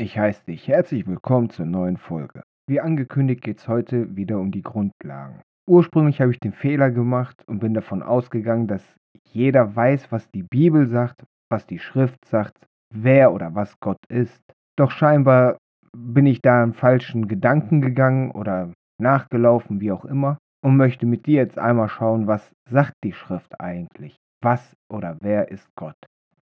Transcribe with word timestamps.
Ich 0.00 0.18
heiße 0.18 0.46
dich 0.46 0.66
herzlich 0.66 1.06
willkommen 1.06 1.50
zur 1.50 1.66
neuen 1.66 1.98
Folge. 1.98 2.40
Wie 2.66 2.80
angekündigt 2.80 3.42
geht 3.42 3.58
es 3.58 3.68
heute 3.68 4.16
wieder 4.16 4.38
um 4.38 4.50
die 4.50 4.62
Grundlagen. 4.62 5.42
Ursprünglich 5.68 6.22
habe 6.22 6.30
ich 6.30 6.40
den 6.40 6.54
Fehler 6.54 6.90
gemacht 6.90 7.44
und 7.46 7.58
bin 7.58 7.74
davon 7.74 8.02
ausgegangen, 8.02 8.66
dass 8.66 8.96
jeder 9.28 9.76
weiß, 9.76 10.10
was 10.10 10.30
die 10.30 10.42
Bibel 10.42 10.88
sagt, 10.88 11.22
was 11.50 11.66
die 11.66 11.78
Schrift 11.78 12.24
sagt, 12.24 12.66
wer 12.94 13.34
oder 13.34 13.54
was 13.54 13.78
Gott 13.80 13.98
ist. 14.08 14.40
Doch 14.78 14.90
scheinbar 14.90 15.58
bin 15.94 16.24
ich 16.24 16.40
da 16.40 16.64
in 16.64 16.72
falschen 16.72 17.28
Gedanken 17.28 17.82
gegangen 17.82 18.30
oder 18.30 18.72
nachgelaufen, 18.98 19.82
wie 19.82 19.92
auch 19.92 20.06
immer, 20.06 20.38
und 20.64 20.78
möchte 20.78 21.04
mit 21.04 21.26
dir 21.26 21.42
jetzt 21.42 21.58
einmal 21.58 21.90
schauen, 21.90 22.26
was 22.26 22.50
sagt 22.70 22.94
die 23.04 23.12
Schrift 23.12 23.60
eigentlich? 23.60 24.16
Was 24.42 24.72
oder 24.90 25.18
wer 25.20 25.50
ist 25.50 25.68
Gott? 25.76 25.96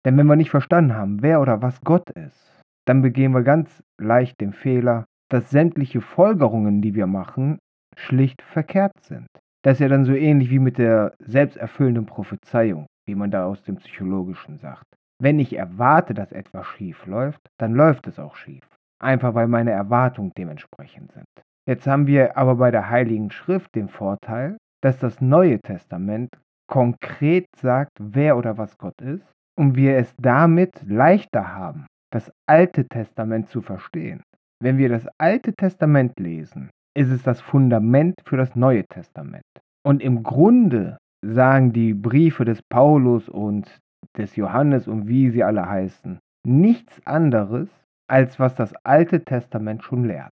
Denn 0.05 0.19
wenn 0.19 0.27
wir 0.27 0.37
nicht 0.37 0.51
verstanden 0.51 0.95
haben, 0.95 1.23
wer 1.23 1.41
oder 1.41 1.63
was 1.63 1.81
Gott 1.81 2.11
ist, 2.11 2.60
dann 2.91 3.03
begehen 3.03 3.31
wir 3.31 3.45
ganz 3.45 3.85
leicht 4.01 4.41
den 4.41 4.53
Fehler, 4.53 5.07
dass 5.31 5.49
sämtliche 5.49 6.01
Folgerungen, 6.01 6.83
die 6.83 6.97
wir 6.97 7.07
machen, 7.07 7.61
schlicht 7.97 8.43
verkehrt 8.43 8.99
sind. 8.99 9.29
Das 9.63 9.75
ist 9.75 9.79
ja 9.79 9.87
dann 9.87 10.05
so 10.05 10.13
ähnlich 10.13 10.51
wie 10.51 10.59
mit 10.59 10.77
der 10.77 11.15
selbsterfüllenden 11.21 12.07
Prophezeiung, 12.07 12.87
wie 13.07 13.15
man 13.15 13.31
da 13.31 13.45
aus 13.45 13.63
dem 13.63 13.77
Psychologischen 13.77 14.59
sagt. 14.59 14.83
Wenn 15.23 15.39
ich 15.39 15.55
erwarte, 15.55 16.15
dass 16.15 16.33
etwas 16.33 16.67
schief 16.67 17.07
läuft, 17.07 17.39
dann 17.61 17.75
läuft 17.75 18.09
es 18.09 18.19
auch 18.19 18.35
schief. 18.35 18.67
Einfach 19.01 19.35
weil 19.37 19.47
meine 19.47 19.71
Erwartungen 19.71 20.33
dementsprechend 20.37 21.13
sind. 21.13 21.29
Jetzt 21.69 21.87
haben 21.87 22.09
wir 22.09 22.37
aber 22.37 22.57
bei 22.57 22.73
der 22.73 22.91
Heiligen 22.91 23.31
Schrift 23.31 23.73
den 23.77 23.89
Vorteil, 23.89 24.57
dass 24.83 24.99
das 24.99 25.21
Neue 25.21 25.61
Testament 25.61 26.31
konkret 26.67 27.47
sagt, 27.55 27.93
wer 28.01 28.37
oder 28.37 28.59
was 28.59 28.77
Gott 28.79 29.01
ist 29.01 29.31
und 29.57 29.77
wir 29.77 29.97
es 29.97 30.13
damit 30.17 30.83
leichter 30.89 31.55
haben, 31.55 31.87
das 32.11 32.33
Alte 32.47 32.87
Testament 32.89 33.49
zu 33.49 33.63
verstehen. 33.63 34.23
Wenn 34.63 34.79
wir 34.79 34.89
das 34.89 35.07
Alte 35.19 35.55
Testament 35.55 36.19
lesen, 36.19 36.71
ist 36.95 37.11
es 37.11 37.23
das 37.23 37.41
Fundament 37.41 38.21
für 38.25 38.37
das 38.37 38.57
Neue 38.57 38.85
Testament. 38.85 39.45
Und 39.87 40.03
im 40.03 40.23
Grunde 40.23 40.99
sagen 41.25 41.73
die 41.73 41.95
Briefe 41.95 42.45
des 42.45 42.61
Paulus 42.63 43.29
und 43.29 43.79
des 44.17 44.37
Johannes 44.37 44.89
und 44.89 45.09
wie 45.09 45.31
sie 45.31 45.45
alle 45.45 45.69
heißen, 45.69 46.19
nichts 46.47 47.01
anderes, 47.07 47.69
als 48.09 48.39
was 48.39 48.55
das 48.55 48.75
Alte 48.85 49.25
Testament 49.25 49.85
schon 49.85 50.05
lehrt. 50.05 50.33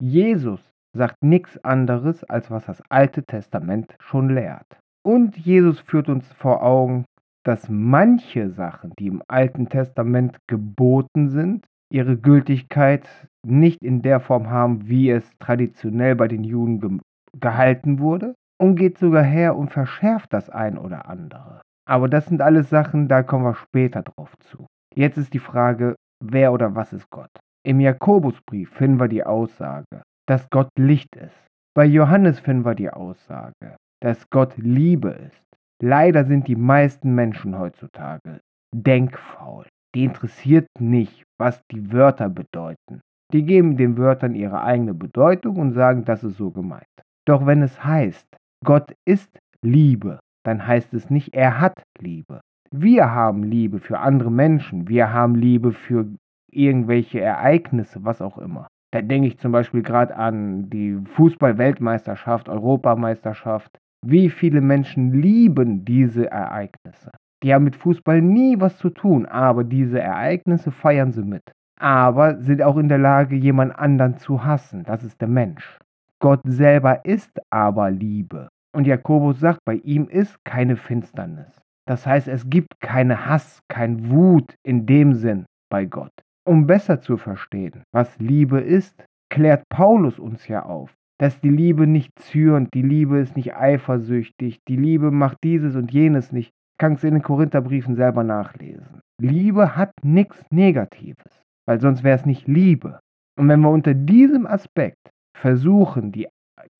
Jesus 0.00 0.60
sagt 0.96 1.22
nichts 1.22 1.62
anderes, 1.64 2.24
als 2.24 2.50
was 2.50 2.64
das 2.66 2.82
Alte 2.88 3.22
Testament 3.24 3.94
schon 3.98 4.30
lehrt. 4.30 4.66
Und 5.04 5.36
Jesus 5.36 5.80
führt 5.80 6.08
uns 6.08 6.26
vor 6.32 6.62
Augen, 6.62 7.04
dass 7.44 7.68
manche 7.68 8.50
Sachen, 8.50 8.92
die 8.98 9.06
im 9.06 9.22
Alten 9.28 9.68
Testament 9.68 10.38
geboten 10.48 11.28
sind, 11.30 11.66
ihre 11.90 12.16
Gültigkeit 12.16 13.08
nicht 13.46 13.82
in 13.82 14.02
der 14.02 14.20
Form 14.20 14.50
haben, 14.50 14.88
wie 14.88 15.10
es 15.10 15.30
traditionell 15.38 16.16
bei 16.16 16.28
den 16.28 16.44
Juden 16.44 16.80
ge 16.80 16.98
gehalten 17.38 17.98
wurde 17.98 18.34
und 18.60 18.76
geht 18.76 18.98
sogar 18.98 19.22
her 19.22 19.56
und 19.56 19.70
verschärft 19.70 20.32
das 20.32 20.50
ein 20.50 20.78
oder 20.78 21.08
andere. 21.08 21.60
Aber 21.88 22.08
das 22.08 22.26
sind 22.26 22.42
alles 22.42 22.68
Sachen, 22.68 23.06
da 23.06 23.22
kommen 23.22 23.44
wir 23.44 23.54
später 23.54 24.02
drauf 24.02 24.34
zu. 24.38 24.66
Jetzt 24.94 25.18
ist 25.18 25.34
die 25.34 25.38
Frage, 25.38 25.94
wer 26.24 26.52
oder 26.52 26.74
was 26.74 26.92
ist 26.92 27.08
Gott? 27.10 27.30
Im 27.64 27.80
Jakobusbrief 27.80 28.70
finden 28.70 28.98
wir 28.98 29.08
die 29.08 29.24
Aussage, 29.24 30.02
dass 30.26 30.48
Gott 30.50 30.70
Licht 30.78 31.14
ist. 31.16 31.46
Bei 31.74 31.84
Johannes 31.84 32.40
finden 32.40 32.64
wir 32.64 32.74
die 32.74 32.90
Aussage, 32.90 33.76
dass 34.02 34.28
Gott 34.30 34.56
Liebe 34.56 35.10
ist. 35.10 35.47
Leider 35.80 36.24
sind 36.24 36.48
die 36.48 36.56
meisten 36.56 37.14
Menschen 37.14 37.58
heutzutage 37.58 38.40
denkfaul. 38.74 39.66
Die 39.94 40.04
interessiert 40.04 40.66
nicht, 40.78 41.24
was 41.38 41.62
die 41.70 41.92
Wörter 41.92 42.28
bedeuten. 42.28 43.00
Die 43.32 43.44
geben 43.44 43.76
den 43.76 43.96
Wörtern 43.96 44.34
ihre 44.34 44.62
eigene 44.62 44.94
Bedeutung 44.94 45.56
und 45.56 45.72
sagen, 45.72 46.04
das 46.04 46.24
ist 46.24 46.36
so 46.36 46.50
gemeint. 46.50 46.84
Doch 47.26 47.46
wenn 47.46 47.62
es 47.62 47.84
heißt, 47.84 48.26
Gott 48.64 48.92
ist 49.06 49.30
Liebe, 49.62 50.18
dann 50.44 50.66
heißt 50.66 50.94
es 50.94 51.10
nicht, 51.10 51.34
er 51.34 51.60
hat 51.60 51.82
Liebe. 52.00 52.40
Wir 52.70 53.10
haben 53.10 53.44
Liebe 53.44 53.78
für 53.78 53.98
andere 53.98 54.30
Menschen, 54.30 54.88
wir 54.88 55.12
haben 55.12 55.34
Liebe 55.34 55.72
für 55.72 56.06
irgendwelche 56.50 57.20
Ereignisse, 57.20 58.04
was 58.04 58.20
auch 58.20 58.38
immer. 58.38 58.66
Da 58.92 59.02
denke 59.02 59.28
ich 59.28 59.38
zum 59.38 59.52
Beispiel 59.52 59.82
gerade 59.82 60.16
an 60.16 60.70
die 60.70 60.98
Fußball-Weltmeisterschaft, 61.14 62.48
Europameisterschaft, 62.48 63.78
wie 64.04 64.30
viele 64.30 64.60
Menschen 64.60 65.12
lieben 65.12 65.84
diese 65.84 66.30
Ereignisse? 66.30 67.10
Die 67.42 67.54
haben 67.54 67.64
mit 67.64 67.76
Fußball 67.76 68.20
nie 68.20 68.60
was 68.60 68.78
zu 68.78 68.90
tun, 68.90 69.26
aber 69.26 69.64
diese 69.64 70.00
Ereignisse 70.00 70.70
feiern 70.70 71.12
sie 71.12 71.22
mit. 71.22 71.42
Aber 71.78 72.40
sind 72.40 72.62
auch 72.62 72.76
in 72.76 72.88
der 72.88 72.98
Lage, 72.98 73.36
jemand 73.36 73.78
anderen 73.78 74.16
zu 74.16 74.44
hassen. 74.44 74.82
Das 74.84 75.04
ist 75.04 75.20
der 75.20 75.28
Mensch. 75.28 75.78
Gott 76.20 76.40
selber 76.44 77.04
ist 77.04 77.38
aber 77.50 77.90
Liebe. 77.90 78.48
Und 78.74 78.86
Jakobus 78.86 79.38
sagt, 79.38 79.60
bei 79.64 79.74
ihm 79.74 80.08
ist 80.08 80.44
keine 80.44 80.76
Finsternis. 80.76 81.60
Das 81.86 82.06
heißt, 82.06 82.28
es 82.28 82.50
gibt 82.50 82.80
keine 82.80 83.26
Hass, 83.26 83.60
kein 83.68 84.10
Wut 84.10 84.54
in 84.64 84.84
dem 84.86 85.14
Sinn 85.14 85.46
bei 85.70 85.84
Gott. 85.84 86.12
Um 86.44 86.66
besser 86.66 87.00
zu 87.00 87.16
verstehen, 87.16 87.82
was 87.92 88.18
Liebe 88.18 88.60
ist, 88.60 89.04
klärt 89.30 89.62
Paulus 89.68 90.18
uns 90.18 90.48
ja 90.48 90.64
auf 90.64 90.92
dass 91.18 91.40
die 91.40 91.50
Liebe 91.50 91.86
nicht 91.86 92.16
zürnt, 92.18 92.72
die 92.74 92.82
Liebe 92.82 93.18
ist 93.18 93.36
nicht 93.36 93.54
eifersüchtig, 93.54 94.60
die 94.68 94.76
Liebe 94.76 95.10
macht 95.10 95.38
dieses 95.42 95.74
und 95.74 95.92
jenes 95.92 96.32
nicht. 96.32 96.52
Kannst 96.80 97.02
du 97.02 97.08
in 97.08 97.14
den 97.14 97.22
Korintherbriefen 97.22 97.96
selber 97.96 98.22
nachlesen. 98.22 99.00
Liebe 99.20 99.76
hat 99.76 99.90
nichts 100.02 100.44
Negatives, 100.50 101.42
weil 101.66 101.80
sonst 101.80 102.04
wäre 102.04 102.16
es 102.16 102.24
nicht 102.24 102.46
Liebe. 102.46 103.00
Und 103.36 103.48
wenn 103.48 103.60
wir 103.60 103.70
unter 103.70 103.94
diesem 103.94 104.46
Aspekt 104.46 105.10
versuchen, 105.36 106.12
die, 106.12 106.28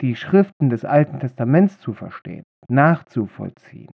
die 0.01 0.15
Schriften 0.15 0.69
des 0.69 0.85
Alten 0.85 1.19
Testaments 1.19 1.79
zu 1.79 1.91
verstehen, 1.91 2.43
nachzuvollziehen, 2.69 3.89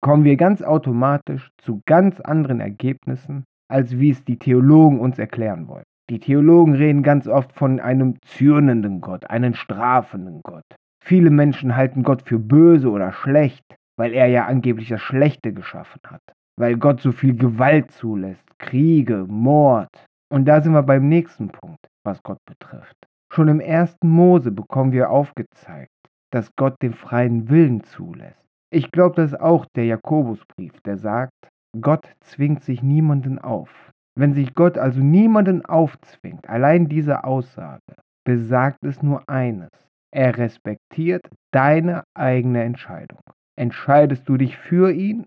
kommen 0.00 0.24
wir 0.24 0.36
ganz 0.36 0.62
automatisch 0.62 1.50
zu 1.58 1.82
ganz 1.86 2.18
anderen 2.20 2.60
Ergebnissen, 2.60 3.44
als 3.70 3.98
wie 3.98 4.10
es 4.10 4.24
die 4.24 4.38
Theologen 4.38 5.00
uns 5.00 5.18
erklären 5.18 5.68
wollen. 5.68 5.84
Die 6.10 6.18
Theologen 6.18 6.74
reden 6.74 7.02
ganz 7.02 7.28
oft 7.28 7.52
von 7.52 7.80
einem 7.80 8.20
zürnenden 8.22 9.00
Gott, 9.00 9.30
einem 9.30 9.54
strafenden 9.54 10.40
Gott. 10.42 10.64
Viele 11.04 11.30
Menschen 11.30 11.76
halten 11.76 12.02
Gott 12.02 12.22
für 12.22 12.38
böse 12.38 12.90
oder 12.90 13.12
schlecht, 13.12 13.64
weil 13.96 14.12
er 14.12 14.26
ja 14.26 14.46
angeblich 14.46 14.88
das 14.88 15.00
Schlechte 15.00 15.52
geschaffen 15.52 16.00
hat. 16.06 16.22
Weil 16.58 16.76
Gott 16.76 17.00
so 17.00 17.12
viel 17.12 17.34
Gewalt 17.34 17.90
zulässt, 17.92 18.44
Kriege, 18.58 19.26
Mord. 19.28 19.90
Und 20.32 20.46
da 20.46 20.60
sind 20.60 20.72
wir 20.72 20.82
beim 20.82 21.08
nächsten 21.08 21.48
Punkt, 21.48 21.86
was 22.04 22.22
Gott 22.22 22.38
betrifft. 22.46 22.96
Schon 23.32 23.48
im 23.48 23.60
ersten 23.60 24.08
Mose 24.08 24.50
bekommen 24.50 24.92
wir 24.92 25.10
aufgezeigt, 25.10 25.90
dass 26.32 26.54
Gott 26.56 26.74
den 26.82 26.92
freien 26.92 27.48
Willen 27.48 27.82
zulässt. 27.84 28.46
Ich 28.70 28.90
glaube, 28.90 29.16
das 29.16 29.32
ist 29.32 29.40
auch 29.40 29.66
der 29.76 29.86
Jakobusbrief, 29.86 30.72
der 30.84 30.98
sagt, 30.98 31.32
Gott 31.80 32.14
zwingt 32.20 32.62
sich 32.62 32.82
niemanden 32.82 33.38
auf. 33.38 33.91
Wenn 34.18 34.34
sich 34.34 34.54
Gott 34.54 34.76
also 34.76 35.00
niemanden 35.00 35.64
aufzwingt, 35.64 36.48
allein 36.48 36.88
diese 36.88 37.24
Aussage 37.24 37.80
besagt 38.24 38.84
es 38.84 39.02
nur 39.02 39.28
eines. 39.28 39.70
Er 40.14 40.36
respektiert 40.36 41.22
deine 41.52 42.04
eigene 42.14 42.62
Entscheidung. 42.62 43.20
Entscheidest 43.58 44.28
du 44.28 44.36
dich 44.36 44.58
für 44.58 44.92
ihn, 44.92 45.24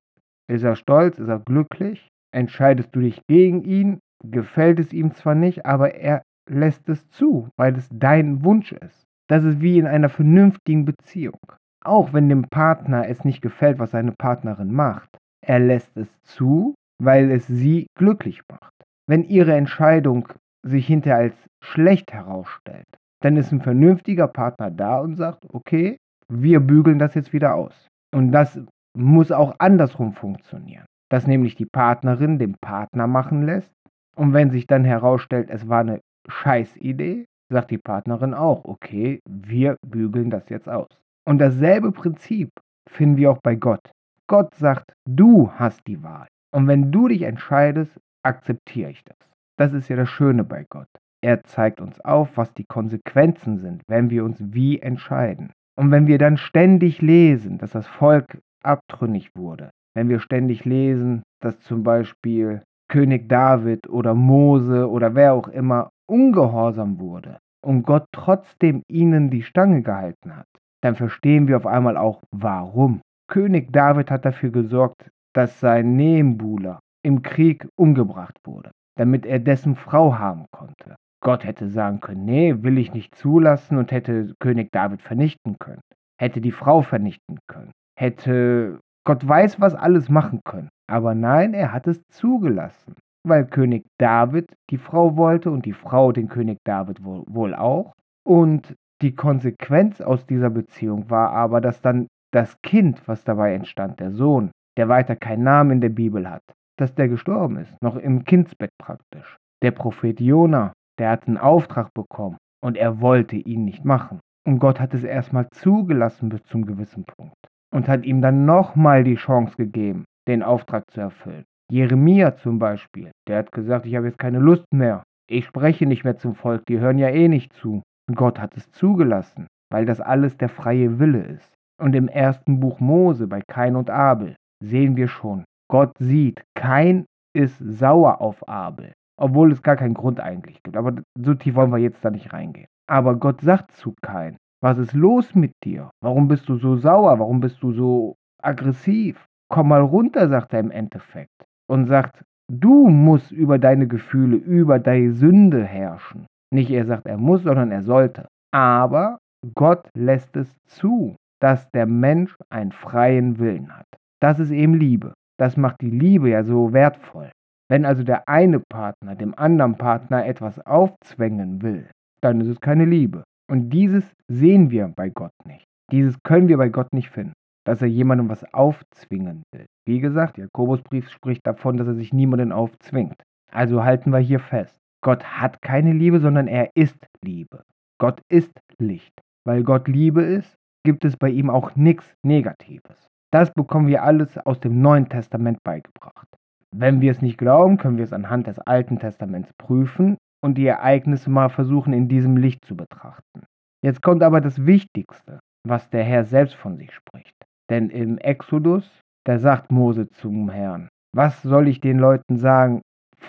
ist 0.47 0.63
er 0.63 0.75
stolz, 0.75 1.17
ist 1.17 1.27
er 1.27 1.39
glücklich. 1.39 2.09
Entscheidest 2.31 2.95
du 2.95 2.99
dich 2.99 3.21
gegen 3.27 3.63
ihn, 3.63 3.99
gefällt 4.23 4.79
es 4.79 4.93
ihm 4.93 5.11
zwar 5.11 5.35
nicht, 5.35 5.65
aber 5.65 5.95
er 5.95 6.21
lässt 6.49 6.87
es 6.89 7.07
zu, 7.09 7.49
weil 7.57 7.75
es 7.75 7.89
dein 7.91 8.43
Wunsch 8.43 8.71
ist. 8.71 9.05
Das 9.27 9.43
ist 9.43 9.61
wie 9.61 9.79
in 9.79 9.87
einer 9.87 10.09
vernünftigen 10.09 10.85
Beziehung. 10.85 11.39
Auch 11.83 12.13
wenn 12.13 12.29
dem 12.29 12.43
Partner 12.49 13.07
es 13.07 13.23
nicht 13.25 13.41
gefällt, 13.41 13.79
was 13.79 13.91
seine 13.91 14.11
Partnerin 14.11 14.71
macht, 14.71 15.17
er 15.43 15.59
lässt 15.59 15.95
es 15.97 16.21
zu, 16.23 16.75
weil 17.01 17.31
es 17.31 17.47
sie 17.47 17.87
glücklich 17.97 18.41
macht. 18.49 18.74
Wenn 19.07 19.23
Ihre 19.23 19.53
Entscheidung 19.53 20.27
sich 20.63 20.87
hinterher 20.87 21.19
als 21.19 21.35
schlecht 21.61 22.11
herausstellt, 22.11 22.87
dann 23.21 23.37
ist 23.37 23.51
ein 23.51 23.61
vernünftiger 23.61 24.27
Partner 24.27 24.71
da 24.71 24.99
und 24.99 25.15
sagt, 25.15 25.45
okay, 25.53 25.97
wir 26.27 26.59
bügeln 26.59 26.99
das 26.99 27.13
jetzt 27.13 27.33
wieder 27.33 27.55
aus. 27.55 27.87
Und 28.13 28.31
das 28.31 28.59
muss 28.97 29.31
auch 29.31 29.55
andersrum 29.59 30.13
funktionieren. 30.13 30.85
Dass 31.09 31.27
nämlich 31.27 31.55
die 31.55 31.67
Partnerin 31.67 32.39
den 32.39 32.55
Partner 32.61 33.07
machen 33.07 33.43
lässt. 33.43 33.71
Und 34.15 34.33
wenn 34.33 34.49
sich 34.49 34.65
dann 34.65 34.85
herausstellt, 34.85 35.49
es 35.49 35.67
war 35.67 35.81
eine 35.81 36.01
Scheißidee, 36.27 37.25
sagt 37.51 37.71
die 37.71 37.77
Partnerin 37.77 38.33
auch, 38.33 38.65
okay, 38.65 39.19
wir 39.29 39.75
bügeln 39.85 40.29
das 40.29 40.49
jetzt 40.49 40.69
aus. 40.69 40.87
Und 41.27 41.39
dasselbe 41.39 41.91
Prinzip 41.91 42.49
finden 42.89 43.17
wir 43.17 43.31
auch 43.31 43.39
bei 43.43 43.55
Gott. 43.55 43.91
Gott 44.27 44.55
sagt, 44.55 44.93
du 45.07 45.51
hast 45.51 45.85
die 45.87 46.01
Wahl. 46.01 46.27
Und 46.51 46.67
wenn 46.67 46.91
du 46.91 47.07
dich 47.07 47.23
entscheidest, 47.23 47.99
akzeptiere 48.25 48.91
ich 48.91 49.03
das. 49.03 49.17
Das 49.57 49.73
ist 49.73 49.87
ja 49.87 49.95
das 49.95 50.09
Schöne 50.09 50.43
bei 50.43 50.65
Gott. 50.69 50.89
Er 51.23 51.43
zeigt 51.43 51.81
uns 51.81 51.99
auf, 52.01 52.37
was 52.37 52.53
die 52.53 52.65
Konsequenzen 52.65 53.57
sind, 53.57 53.81
wenn 53.87 54.09
wir 54.09 54.23
uns 54.25 54.37
wie 54.39 54.79
entscheiden. 54.79 55.53
Und 55.77 55.91
wenn 55.91 56.07
wir 56.07 56.17
dann 56.17 56.37
ständig 56.37 57.01
lesen, 57.01 57.57
dass 57.57 57.71
das 57.71 57.87
Volk 57.87 58.39
abtrünnig 58.63 59.31
wurde, 59.35 59.71
wenn 59.95 60.09
wir 60.09 60.19
ständig 60.19 60.65
lesen, 60.65 61.23
dass 61.41 61.59
zum 61.61 61.83
Beispiel 61.83 62.61
König 62.89 63.27
David 63.29 63.89
oder 63.89 64.13
Mose 64.13 64.89
oder 64.89 65.15
wer 65.15 65.33
auch 65.33 65.47
immer 65.47 65.89
ungehorsam 66.07 66.99
wurde 66.99 67.39
und 67.65 67.83
Gott 67.83 68.05
trotzdem 68.11 68.83
ihnen 68.87 69.29
die 69.29 69.43
Stange 69.43 69.81
gehalten 69.81 70.35
hat, 70.35 70.47
dann 70.83 70.95
verstehen 70.95 71.47
wir 71.47 71.57
auf 71.57 71.65
einmal 71.65 71.97
auch 71.97 72.21
warum. 72.31 73.01
König 73.27 73.71
David 73.73 74.11
hat 74.11 74.25
dafür 74.25 74.51
gesorgt, 74.51 75.09
dass 75.33 75.59
sein 75.59 75.95
Nebenbuhler 75.95 76.79
im 77.05 77.21
Krieg 77.21 77.67
umgebracht 77.75 78.39
wurde, 78.45 78.71
damit 78.97 79.27
er 79.27 79.39
dessen 79.39 79.75
Frau 79.75 80.17
haben 80.17 80.45
konnte. 80.51 80.95
Gott 81.21 81.45
hätte 81.45 81.69
sagen 81.69 81.99
können, 81.99 82.25
nee, 82.25 82.63
will 82.63 82.79
ich 82.79 82.93
nicht 82.93 83.15
zulassen 83.15 83.77
und 83.77 83.91
hätte 83.91 84.33
König 84.39 84.71
David 84.71 85.01
vernichten 85.01 85.57
können, 85.59 85.81
hätte 86.19 86.41
die 86.41 86.51
Frau 86.51 86.81
vernichten 86.81 87.37
können, 87.47 87.71
hätte 87.97 88.79
Gott 89.05 89.27
weiß, 89.27 89.61
was 89.61 89.75
alles 89.75 90.09
machen 90.09 90.41
können. 90.43 90.69
Aber 90.87 91.13
nein, 91.13 91.53
er 91.53 91.71
hat 91.71 91.87
es 91.87 92.01
zugelassen, 92.09 92.95
weil 93.23 93.45
König 93.45 93.85
David 93.99 94.51
die 94.71 94.77
Frau 94.77 95.15
wollte 95.15 95.51
und 95.51 95.65
die 95.65 95.73
Frau 95.73 96.11
den 96.11 96.27
König 96.27 96.57
David 96.65 97.03
wohl 97.03 97.53
auch. 97.53 97.93
Und 98.23 98.75
die 99.03 99.15
Konsequenz 99.15 100.01
aus 100.01 100.25
dieser 100.25 100.49
Beziehung 100.49 101.09
war 101.09 101.31
aber, 101.31 101.61
dass 101.61 101.81
dann 101.81 102.07
das 102.33 102.59
Kind, 102.63 103.07
was 103.07 103.23
dabei 103.23 103.53
entstand, 103.53 103.99
der 103.99 104.11
Sohn, 104.11 104.49
der 104.77 104.89
weiter 104.89 105.15
keinen 105.15 105.43
Namen 105.43 105.71
in 105.71 105.81
der 105.81 105.89
Bibel 105.89 106.29
hat, 106.29 106.43
dass 106.77 106.95
der 106.95 107.07
gestorben 107.07 107.57
ist, 107.57 107.75
noch 107.81 107.95
im 107.95 108.23
Kindsbett 108.23 108.71
praktisch. 108.77 109.37
Der 109.61 109.71
Prophet 109.71 110.19
Jona, 110.19 110.73
der 110.99 111.09
hat 111.11 111.27
einen 111.27 111.37
Auftrag 111.37 111.93
bekommen 111.93 112.37
und 112.63 112.77
er 112.77 113.01
wollte 113.01 113.35
ihn 113.35 113.65
nicht 113.65 113.85
machen. 113.85 114.19
Und 114.47 114.59
Gott 114.59 114.79
hat 114.79 114.93
es 114.93 115.03
erstmal 115.03 115.47
zugelassen 115.51 116.29
bis 116.29 116.43
zum 116.43 116.65
gewissen 116.65 117.05
Punkt 117.05 117.35
und 117.73 117.87
hat 117.87 118.05
ihm 118.05 118.21
dann 118.21 118.45
nochmal 118.45 119.03
die 119.03 119.15
Chance 119.15 119.55
gegeben, 119.57 120.05
den 120.27 120.43
Auftrag 120.43 120.89
zu 120.91 121.01
erfüllen. 121.01 121.45
Jeremia 121.71 122.35
zum 122.35 122.59
Beispiel, 122.59 123.11
der 123.27 123.39
hat 123.39 123.51
gesagt, 123.51 123.85
ich 123.85 123.95
habe 123.95 124.07
jetzt 124.07 124.19
keine 124.19 124.39
Lust 124.39 124.65
mehr. 124.71 125.03
Ich 125.27 125.45
spreche 125.45 125.87
nicht 125.87 126.03
mehr 126.03 126.17
zum 126.17 126.35
Volk, 126.35 126.63
die 126.67 126.79
hören 126.79 126.99
ja 126.99 127.09
eh 127.09 127.27
nicht 127.27 127.53
zu. 127.53 127.81
Und 128.07 128.15
Gott 128.15 128.39
hat 128.39 128.55
es 128.55 128.69
zugelassen, 128.71 129.47
weil 129.71 129.85
das 129.85 129.99
alles 129.99 130.37
der 130.37 130.49
freie 130.49 130.99
Wille 130.99 131.23
ist. 131.23 131.51
Und 131.81 131.95
im 131.95 132.07
ersten 132.07 132.59
Buch 132.59 132.79
Mose 132.79 133.27
bei 133.27 133.41
Kain 133.47 133.75
und 133.75 133.89
Abel 133.89 134.35
sehen 134.63 134.95
wir 134.95 135.07
schon, 135.07 135.43
Gott 135.69 135.91
sieht, 135.99 136.43
Kain 136.55 137.05
ist 137.35 137.57
sauer 137.57 138.21
auf 138.21 138.47
Abel, 138.47 138.93
obwohl 139.17 139.51
es 139.51 139.61
gar 139.61 139.75
keinen 139.75 139.93
Grund 139.93 140.19
eigentlich 140.19 140.61
gibt. 140.63 140.77
Aber 140.77 140.95
so 141.17 141.33
tief 141.33 141.55
wollen 141.55 141.71
wir 141.71 141.79
jetzt 141.79 142.03
da 142.03 142.09
nicht 142.09 142.33
reingehen. 142.33 142.67
Aber 142.87 143.15
Gott 143.15 143.41
sagt 143.41 143.71
zu 143.71 143.93
Kain, 144.01 144.37
was 144.61 144.77
ist 144.77 144.93
los 144.93 145.35
mit 145.35 145.51
dir? 145.63 145.89
Warum 146.01 146.27
bist 146.27 146.47
du 146.49 146.55
so 146.55 146.75
sauer? 146.75 147.19
Warum 147.19 147.39
bist 147.39 147.61
du 147.61 147.71
so 147.71 148.15
aggressiv? 148.41 149.25
Komm 149.49 149.69
mal 149.69 149.81
runter, 149.81 150.27
sagt 150.29 150.53
er 150.53 150.59
im 150.59 150.71
Endeffekt. 150.71 151.45
Und 151.67 151.87
sagt, 151.87 152.23
du 152.51 152.87
musst 152.87 153.31
über 153.31 153.59
deine 153.59 153.87
Gefühle, 153.87 154.37
über 154.37 154.79
deine 154.79 155.13
Sünde 155.13 155.63
herrschen. 155.63 156.25
Nicht 156.53 156.69
er 156.69 156.85
sagt, 156.85 157.05
er 157.05 157.17
muss, 157.17 157.43
sondern 157.43 157.71
er 157.71 157.83
sollte. 157.83 158.27
Aber 158.51 159.17
Gott 159.55 159.87
lässt 159.95 160.35
es 160.35 160.55
zu, 160.65 161.15
dass 161.41 161.69
der 161.71 161.85
Mensch 161.85 162.35
einen 162.49 162.71
freien 162.71 163.39
Willen 163.39 163.75
hat. 163.75 163.87
Das 164.21 164.39
ist 164.39 164.51
eben 164.51 164.73
Liebe. 164.73 165.13
Das 165.37 165.57
macht 165.57 165.81
die 165.81 165.89
Liebe 165.89 166.29
ja 166.29 166.43
so 166.43 166.73
wertvoll. 166.73 167.31
Wenn 167.69 167.85
also 167.85 168.03
der 168.03 168.27
eine 168.29 168.59
Partner 168.59 169.15
dem 169.15 169.33
anderen 169.37 169.75
Partner 169.77 170.25
etwas 170.25 170.59
aufzwängen 170.65 171.61
will, 171.61 171.89
dann 172.21 172.41
ist 172.41 172.47
es 172.47 172.59
keine 172.59 172.85
Liebe. 172.85 173.23
Und 173.49 173.69
dieses 173.69 174.03
sehen 174.27 174.71
wir 174.71 174.87
bei 174.95 175.09
Gott 175.09 175.33
nicht. 175.45 175.65
Dieses 175.91 176.21
können 176.23 176.47
wir 176.47 176.57
bei 176.57 176.69
Gott 176.69 176.93
nicht 176.93 177.09
finden, 177.09 177.33
dass 177.65 177.81
er 177.81 177.87
jemandem 177.87 178.29
was 178.29 178.43
aufzwingen 178.53 179.43
will. 179.51 179.65
Wie 179.87 179.99
gesagt, 179.99 180.37
Jakobusbrief 180.37 181.09
spricht 181.09 181.45
davon, 181.45 181.77
dass 181.77 181.87
er 181.87 181.95
sich 181.95 182.13
niemanden 182.13 182.51
aufzwingt. 182.51 183.21
Also 183.51 183.83
halten 183.83 184.11
wir 184.11 184.19
hier 184.19 184.39
fest. 184.39 184.77
Gott 185.03 185.23
hat 185.23 185.61
keine 185.61 185.93
Liebe, 185.93 186.19
sondern 186.19 186.47
er 186.47 186.71
ist 186.75 186.97
Liebe. 187.23 187.63
Gott 187.99 188.21
ist 188.29 188.51
Licht. 188.79 189.13
Weil 189.45 189.63
Gott 189.63 189.87
Liebe 189.87 190.23
ist, 190.23 190.55
gibt 190.83 191.05
es 191.05 191.17
bei 191.17 191.29
ihm 191.29 191.49
auch 191.49 191.75
nichts 191.75 192.11
Negatives. 192.23 193.07
Das 193.31 193.51
bekommen 193.53 193.87
wir 193.87 194.03
alles 194.03 194.37
aus 194.37 194.59
dem 194.59 194.81
Neuen 194.81 195.09
Testament 195.09 195.59
beigebracht. 195.63 196.27
Wenn 196.75 197.01
wir 197.01 197.11
es 197.11 197.21
nicht 197.21 197.37
glauben, 197.37 197.77
können 197.77 197.97
wir 197.97 198.03
es 198.03 198.13
anhand 198.13 198.47
des 198.47 198.59
Alten 198.59 198.99
Testaments 198.99 199.51
prüfen 199.57 200.17
und 200.43 200.57
die 200.57 200.67
Ereignisse 200.67 201.29
mal 201.29 201.49
versuchen 201.49 201.93
in 201.93 202.07
diesem 202.07 202.37
Licht 202.37 202.65
zu 202.65 202.75
betrachten. 202.75 203.43
Jetzt 203.81 204.01
kommt 204.01 204.23
aber 204.23 204.41
das 204.41 204.65
Wichtigste, 204.65 205.39
was 205.65 205.89
der 205.89 206.03
Herr 206.03 206.25
selbst 206.25 206.55
von 206.55 206.77
sich 206.77 206.93
spricht. 206.93 207.35
Denn 207.69 207.89
im 207.89 208.17
Exodus, 208.17 209.01
da 209.25 209.39
sagt 209.39 209.71
Mose 209.71 210.09
zum 210.09 210.49
Herrn, 210.49 210.89
was 211.15 211.41
soll 211.41 211.67
ich 211.67 211.79
den 211.79 211.97
Leuten 211.97 212.37
sagen, 212.37 212.81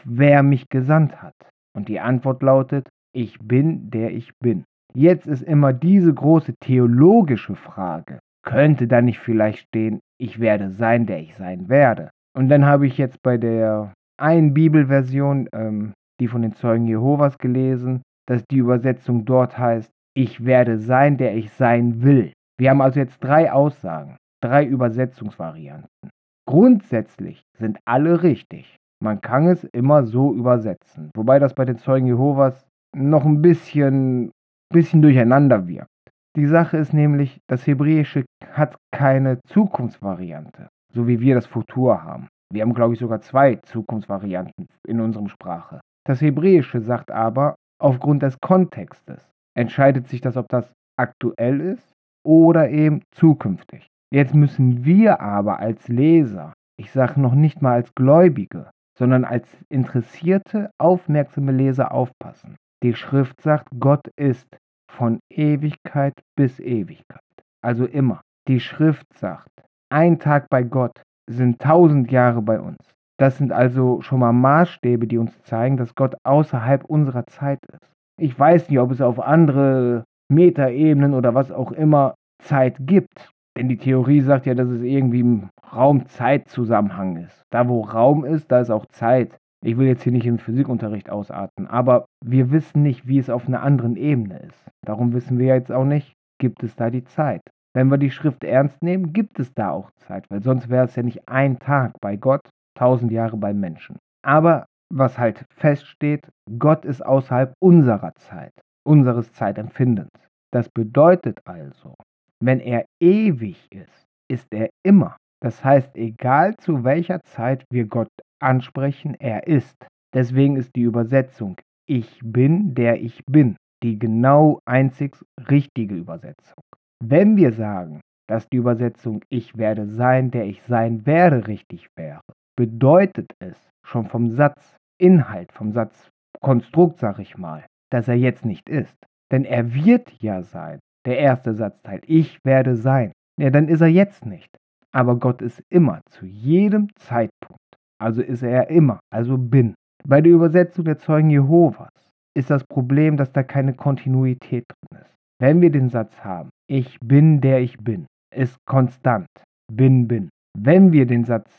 wer 0.04 0.42
mich 0.42 0.69
gesandt 0.69 1.22
hat? 1.22 1.34
Und 1.75 1.88
die 1.88 2.00
Antwort 2.00 2.42
lautet, 2.42 2.88
ich 3.14 3.38
bin, 3.38 3.90
der 3.90 4.12
ich 4.12 4.32
bin. 4.38 4.64
Jetzt 4.94 5.26
ist 5.26 5.42
immer 5.42 5.72
diese 5.72 6.12
große 6.12 6.54
theologische 6.60 7.54
Frage, 7.54 8.19
könnte 8.46 8.87
da 8.87 9.02
nicht 9.02 9.19
vielleicht 9.19 9.66
stehen, 9.69 10.00
ich 10.19 10.40
werde 10.40 10.70
sein, 10.70 11.04
der 11.04 11.20
ich 11.20 11.34
sein 11.34 11.69
werde? 11.69 12.10
Und 12.34 12.48
dann 12.48 12.64
habe 12.64 12.87
ich 12.87 12.96
jetzt 12.96 13.22
bei 13.22 13.37
der 13.37 13.93
einen 14.19 14.54
Bibelversion 14.54 15.48
ähm, 15.54 15.93
die 16.20 16.28
von 16.28 16.43
den 16.43 16.54
Zeugen 16.54 16.87
Jehovas 16.87 17.38
gelesen, 17.38 18.02
dass 18.26 18.44
die 18.46 18.58
Übersetzung 18.58 19.25
dort 19.25 19.58
heißt, 19.58 19.90
ich 20.14 20.44
werde 20.44 20.78
sein, 20.78 21.19
der 21.19 21.37
ich 21.37 21.52
sein 21.52 22.02
will. 22.02 22.32
Wir 22.58 22.70
haben 22.70 22.81
also 22.81 22.98
jetzt 22.98 23.22
drei 23.22 23.52
Aussagen, 23.52 24.16
drei 24.43 24.64
Übersetzungsvarianten. 24.64 26.10
Grundsätzlich 26.49 27.42
sind 27.58 27.78
alle 27.84 28.22
richtig. 28.22 28.76
Man 29.02 29.20
kann 29.20 29.46
es 29.46 29.64
immer 29.64 30.04
so 30.04 30.32
übersetzen, 30.32 31.10
wobei 31.14 31.38
das 31.38 31.54
bei 31.54 31.66
den 31.66 31.76
Zeugen 31.76 32.06
Jehovas 32.06 32.66
noch 32.96 33.26
ein 33.26 33.42
bisschen, 33.42 34.31
bisschen 34.72 35.02
durcheinander 35.02 35.69
wirkt. 35.69 35.90
Die 36.37 36.47
Sache 36.47 36.77
ist 36.77 36.93
nämlich, 36.93 37.41
das 37.49 37.67
Hebräische 37.67 38.27
hat 38.53 38.77
keine 38.93 39.41
Zukunftsvariante, 39.49 40.69
so 40.93 41.09
wie 41.09 41.21
wir 41.21 41.35
das 41.35 41.47
Futur 41.47 42.03
haben. 42.03 42.29
Wir 42.53 42.61
haben, 42.61 42.75
glaube 42.75 42.93
ich, 42.93 43.00
sogar 43.00 43.23
zwei 43.23 43.56
Zukunftsvarianten 43.56 44.67
in 44.87 45.00
unserem 45.00 45.29
Sprache. 45.29 45.81
Das 46.06 46.21
Hebräische 46.21 46.83
sagt 46.83 47.11
aber, 47.11 47.55
aufgrund 47.81 48.23
des 48.23 48.38
Kontextes 48.38 49.31
entscheidet 49.56 50.09
sich 50.09 50.21
das, 50.21 50.37
ob 50.37 50.47
das 50.49 50.71
aktuell 50.99 51.61
ist 51.61 51.94
oder 52.23 52.69
eben 52.69 53.00
zukünftig. 53.12 53.87
Jetzt 54.12 54.35
müssen 54.35 54.85
wir 54.85 55.21
aber 55.23 55.59
als 55.59 55.88
Leser, 55.88 56.53
ich 56.79 56.93
sage 56.93 57.19
noch 57.19 57.35
nicht 57.35 57.62
mal 57.62 57.73
als 57.73 57.94
Gläubige, 57.94 58.71
sondern 58.99 59.25
als 59.25 59.49
interessierte, 59.71 60.71
aufmerksame 60.79 61.53
Leser 61.53 61.93
aufpassen. 61.93 62.56
Die 62.83 62.94
Schrift 62.94 63.41
sagt, 63.41 63.69
Gott 63.81 64.09
ist 64.17 64.47
von 64.90 65.21
Ewigkeit 65.31 66.14
bis 66.37 66.61
Ewigkeit. 66.61 67.21
Also 67.62 67.87
immer. 67.87 68.23
Die 68.49 68.61
Schrift 68.61 69.12
sagt, 69.14 69.50
ein 69.90 70.19
Tag 70.19 70.49
bei 70.50 70.62
Gott 70.62 71.02
sind 71.28 71.61
tausend 71.61 72.11
Jahre 72.12 72.43
bei 72.43 72.61
uns. 72.61 72.78
Das 73.19 73.38
sind 73.38 73.50
also 73.52 74.00
schon 74.02 74.21
mal 74.21 74.33
Maßstäbe, 74.33 75.07
die 75.07 75.19
uns 75.19 75.40
zeigen, 75.43 75.76
dass 75.76 75.95
Gott 75.95 76.16
außerhalb 76.25 76.85
unserer 76.85 77.26
Zeit 77.26 77.59
ist. 77.73 77.90
Ich 78.21 78.38
weiß 78.38 78.69
nicht, 78.69 78.78
ob 78.78 78.93
es 78.93 79.00
auf 79.00 79.19
andere 79.19 80.05
Metaebenen 80.28 81.14
oder 81.14 81.35
was 81.35 81.50
auch 81.50 81.73
immer 81.73 82.14
Zeit 82.43 82.76
gibt. 82.81 83.31
Denn 83.57 83.69
die 83.69 83.78
Theorie 83.78 84.21
sagt 84.21 84.47
ja, 84.47 84.55
dass 84.55 84.69
es 84.69 84.83
irgendwie 84.83 85.21
im 85.21 85.49
Raum-Zeit-Zusammenhang 85.73 87.16
ist. 87.16 87.43
Da, 87.50 87.69
wo 87.69 87.81
Raum 87.83 88.25
ist, 88.25 88.52
da 88.52 88.61
ist 88.61 88.71
auch 88.71 88.87
Zeit. 88.87 89.37
Ich 89.64 89.76
will 89.76 89.86
jetzt 89.86 90.02
hier 90.02 90.12
nicht 90.12 90.26
im 90.26 90.38
Physikunterricht 90.38 91.10
ausarten, 91.10 91.66
aber 91.66 92.06
wir 92.25 92.50
wissen 92.50 92.82
nicht, 92.82 93.06
wie 93.08 93.18
es 93.18 93.30
auf 93.30 93.48
einer 93.48 93.62
anderen 93.62 93.96
Ebene 93.96 94.38
ist. 94.40 94.68
Darum 94.84 95.12
wissen 95.12 95.38
wir 95.38 95.46
jetzt 95.46 95.72
auch 95.72 95.84
nicht, 95.84 96.14
gibt 96.38 96.62
es 96.62 96.76
da 96.76 96.90
die 96.90 97.04
Zeit. 97.04 97.42
Wenn 97.75 97.90
wir 97.90 97.98
die 97.98 98.10
Schrift 98.10 98.44
ernst 98.44 98.82
nehmen, 98.82 99.12
gibt 99.12 99.38
es 99.38 99.52
da 99.54 99.70
auch 99.70 99.90
Zeit, 99.96 100.25
weil 100.30 100.42
sonst 100.42 100.68
wäre 100.68 100.86
es 100.86 100.96
ja 100.96 101.02
nicht 101.02 101.28
ein 101.28 101.58
Tag 101.58 101.92
bei 102.00 102.16
Gott, 102.16 102.48
tausend 102.75 103.12
Jahre 103.12 103.36
beim 103.36 103.60
Menschen. 103.60 103.98
Aber 104.25 104.66
was 104.92 105.18
halt 105.18 105.44
feststeht, 105.50 106.28
Gott 106.58 106.84
ist 106.84 107.04
außerhalb 107.04 107.52
unserer 107.60 108.14
Zeit, 108.14 108.52
unseres 108.86 109.32
Zeitempfindens. 109.32 110.08
Das 110.52 110.68
bedeutet 110.68 111.40
also, 111.44 111.94
wenn 112.40 112.60
er 112.60 112.86
ewig 113.02 113.66
ist, 113.70 114.06
ist 114.30 114.46
er 114.52 114.70
immer. 114.84 115.16
Das 115.42 115.64
heißt, 115.64 115.96
egal 115.96 116.56
zu 116.56 116.84
welcher 116.84 117.20
Zeit 117.25 117.64
wir 117.70 117.86
Gott 117.86 118.08
ansprechen, 118.40 119.14
er 119.14 119.47
ist. 119.47 119.76
Deswegen 120.14 120.57
ist 120.57 120.75
die 120.76 120.83
Übersetzung 120.83 121.57
Ich 121.88 122.21
bin, 122.23 122.75
der 122.75 123.00
ich 123.00 123.25
bin, 123.26 123.57
die 123.83 123.99
genau 123.99 124.61
einzig 124.64 125.16
richtige 125.50 125.95
Übersetzung. 125.95 126.62
Wenn 127.05 127.37
wir 127.37 127.52
sagen, 127.52 128.00
dass 128.28 128.49
die 128.49 128.57
Übersetzung 128.57 129.23
Ich 129.28 129.57
werde 129.57 129.87
sein, 129.87 130.31
der 130.31 130.47
ich 130.47 130.62
sein 130.62 131.07
werde 131.07 131.47
richtig 131.47 131.88
wäre, 131.97 132.21
bedeutet 132.57 133.33
es 133.38 133.57
schon 133.85 134.07
vom 134.07 134.31
Satzinhalt, 134.31 135.52
vom 135.52 135.73
Satzkonstrukt, 135.73 136.99
sag 136.99 137.19
ich 137.19 137.37
mal, 137.37 137.64
dass 137.90 138.09
er 138.09 138.16
jetzt 138.16 138.45
nicht 138.45 138.69
ist. 138.69 138.97
Denn 139.31 139.45
er 139.45 139.75
wird 139.75 140.11
ja 140.21 140.43
sein. 140.43 140.78
Der 141.07 141.19
erste 141.19 141.55
Satzteil, 141.55 142.00
ich 142.07 142.38
werde 142.45 142.76
sein. 142.76 143.12
Ja, 143.40 143.50
dann 143.50 143.69
ist 143.69 143.81
er 143.81 143.88
jetzt 143.88 144.26
nicht. 144.26 144.57
Aber 144.93 145.16
Gott 145.16 145.43
ist 145.43 145.62
immer, 145.69 146.00
zu 146.11 146.26
jedem 146.26 146.88
Zeitpunkt. 146.97 147.61
Also 147.99 148.23
ist 148.23 148.43
er 148.43 148.69
immer, 148.71 149.00
also 149.11 149.38
bin. 149.38 149.75
Bei 150.07 150.21
der 150.21 150.33
Übersetzung 150.33 150.85
der 150.85 150.99
Zeugen 150.99 151.31
Jehovas, 151.31 151.88
ist 152.37 152.50
das 152.50 152.65
Problem, 152.65 153.17
dass 153.17 153.33
da 153.33 153.43
keine 153.43 153.73
Kontinuität 153.73 154.65
drin 154.69 155.00
ist. 155.00 155.15
Wenn 155.41 155.61
wir 155.62 155.71
den 155.71 155.88
Satz 155.88 156.21
haben, 156.21 156.50
ich 156.69 156.99
bin 157.00 157.41
der 157.41 157.61
ich 157.61 157.79
bin, 157.79 158.07
ist 158.35 158.57
konstant, 158.67 159.26
bin, 159.73 160.07
bin. 160.07 160.29
Wenn 160.59 160.93
wir 160.93 161.07
den 161.07 161.25
Satz 161.25 161.50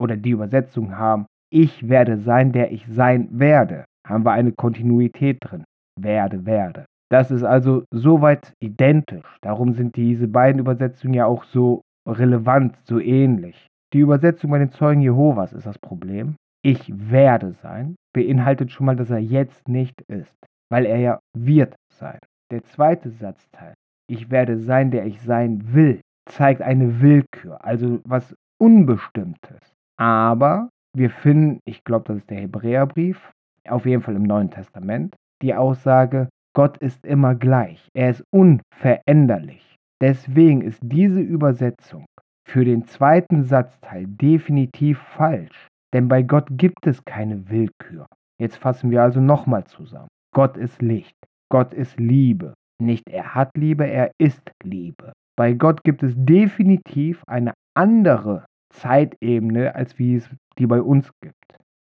oder 0.00 0.16
die 0.16 0.30
Übersetzung 0.30 0.96
haben, 0.96 1.26
ich 1.50 1.88
werde 1.88 2.18
sein, 2.18 2.52
der 2.52 2.72
ich 2.72 2.86
sein 2.86 3.28
werde, 3.30 3.84
haben 4.06 4.24
wir 4.24 4.32
eine 4.32 4.52
Kontinuität 4.52 5.38
drin. 5.40 5.64
Werde, 6.00 6.44
werde. 6.46 6.84
Das 7.10 7.30
ist 7.30 7.42
also 7.42 7.84
soweit 7.92 8.52
identisch. 8.62 9.38
Darum 9.42 9.72
sind 9.72 9.96
diese 9.96 10.28
beiden 10.28 10.60
Übersetzungen 10.60 11.14
ja 11.14 11.26
auch 11.26 11.44
so 11.44 11.82
relevant, 12.06 12.76
so 12.84 13.00
ähnlich. 13.00 13.66
Die 13.94 14.00
Übersetzung 14.00 14.50
bei 14.50 14.58
den 14.58 14.70
Zeugen 14.70 15.00
Jehovas 15.00 15.52
ist 15.52 15.66
das 15.66 15.78
Problem. 15.78 16.36
Ich 16.62 16.92
werde 17.10 17.52
sein 17.52 17.96
beinhaltet 18.18 18.72
schon 18.72 18.86
mal, 18.86 18.96
dass 18.96 19.10
er 19.10 19.18
jetzt 19.18 19.68
nicht 19.68 20.00
ist, 20.08 20.36
weil 20.70 20.86
er 20.86 20.98
ja 20.98 21.20
wird 21.36 21.76
sein. 21.92 22.18
Der 22.50 22.64
zweite 22.64 23.10
Satzteil, 23.10 23.74
ich 24.10 24.30
werde 24.30 24.58
sein, 24.58 24.90
der 24.90 25.06
ich 25.06 25.20
sein 25.20 25.72
will, 25.72 26.00
zeigt 26.28 26.60
eine 26.60 27.00
Willkür, 27.00 27.64
also 27.64 28.00
was 28.04 28.34
Unbestimmtes. 28.60 29.60
Aber 29.98 30.68
wir 30.96 31.10
finden, 31.10 31.60
ich 31.64 31.84
glaube, 31.84 32.06
das 32.08 32.18
ist 32.18 32.30
der 32.30 32.40
Hebräerbrief, 32.40 33.30
auf 33.68 33.86
jeden 33.86 34.02
Fall 34.02 34.16
im 34.16 34.24
Neuen 34.24 34.50
Testament, 34.50 35.14
die 35.42 35.54
Aussage, 35.54 36.28
Gott 36.56 36.76
ist 36.78 37.06
immer 37.06 37.36
gleich, 37.36 37.88
er 37.94 38.10
ist 38.10 38.24
unveränderlich. 38.32 39.76
Deswegen 40.02 40.62
ist 40.62 40.80
diese 40.82 41.20
Übersetzung 41.20 42.06
für 42.48 42.64
den 42.64 42.86
zweiten 42.86 43.44
Satzteil 43.44 44.06
definitiv 44.06 44.98
falsch, 44.98 45.68
denn 45.92 46.08
bei 46.08 46.22
Gott 46.22 46.46
gibt 46.50 46.86
es 46.86 47.04
keine 47.04 47.50
Willkür. 47.50 48.06
Jetzt 48.40 48.56
fassen 48.56 48.90
wir 48.90 49.02
also 49.02 49.20
nochmal 49.20 49.64
zusammen. 49.64 50.08
Gott 50.34 50.56
ist 50.56 50.80
Licht, 50.80 51.16
Gott 51.50 51.74
ist 51.74 51.98
Liebe. 51.98 52.54
Nicht 52.80 53.08
er 53.08 53.34
hat 53.34 53.50
Liebe, 53.56 53.86
er 53.86 54.12
ist 54.18 54.50
Liebe. 54.62 55.12
Bei 55.36 55.52
Gott 55.52 55.82
gibt 55.84 56.02
es 56.02 56.14
definitiv 56.16 57.22
eine 57.26 57.52
andere 57.76 58.46
Zeitebene, 58.72 59.74
als 59.74 59.98
wie 59.98 60.14
es 60.14 60.30
die 60.58 60.66
bei 60.66 60.80
uns 60.80 61.10
gibt. 61.20 61.34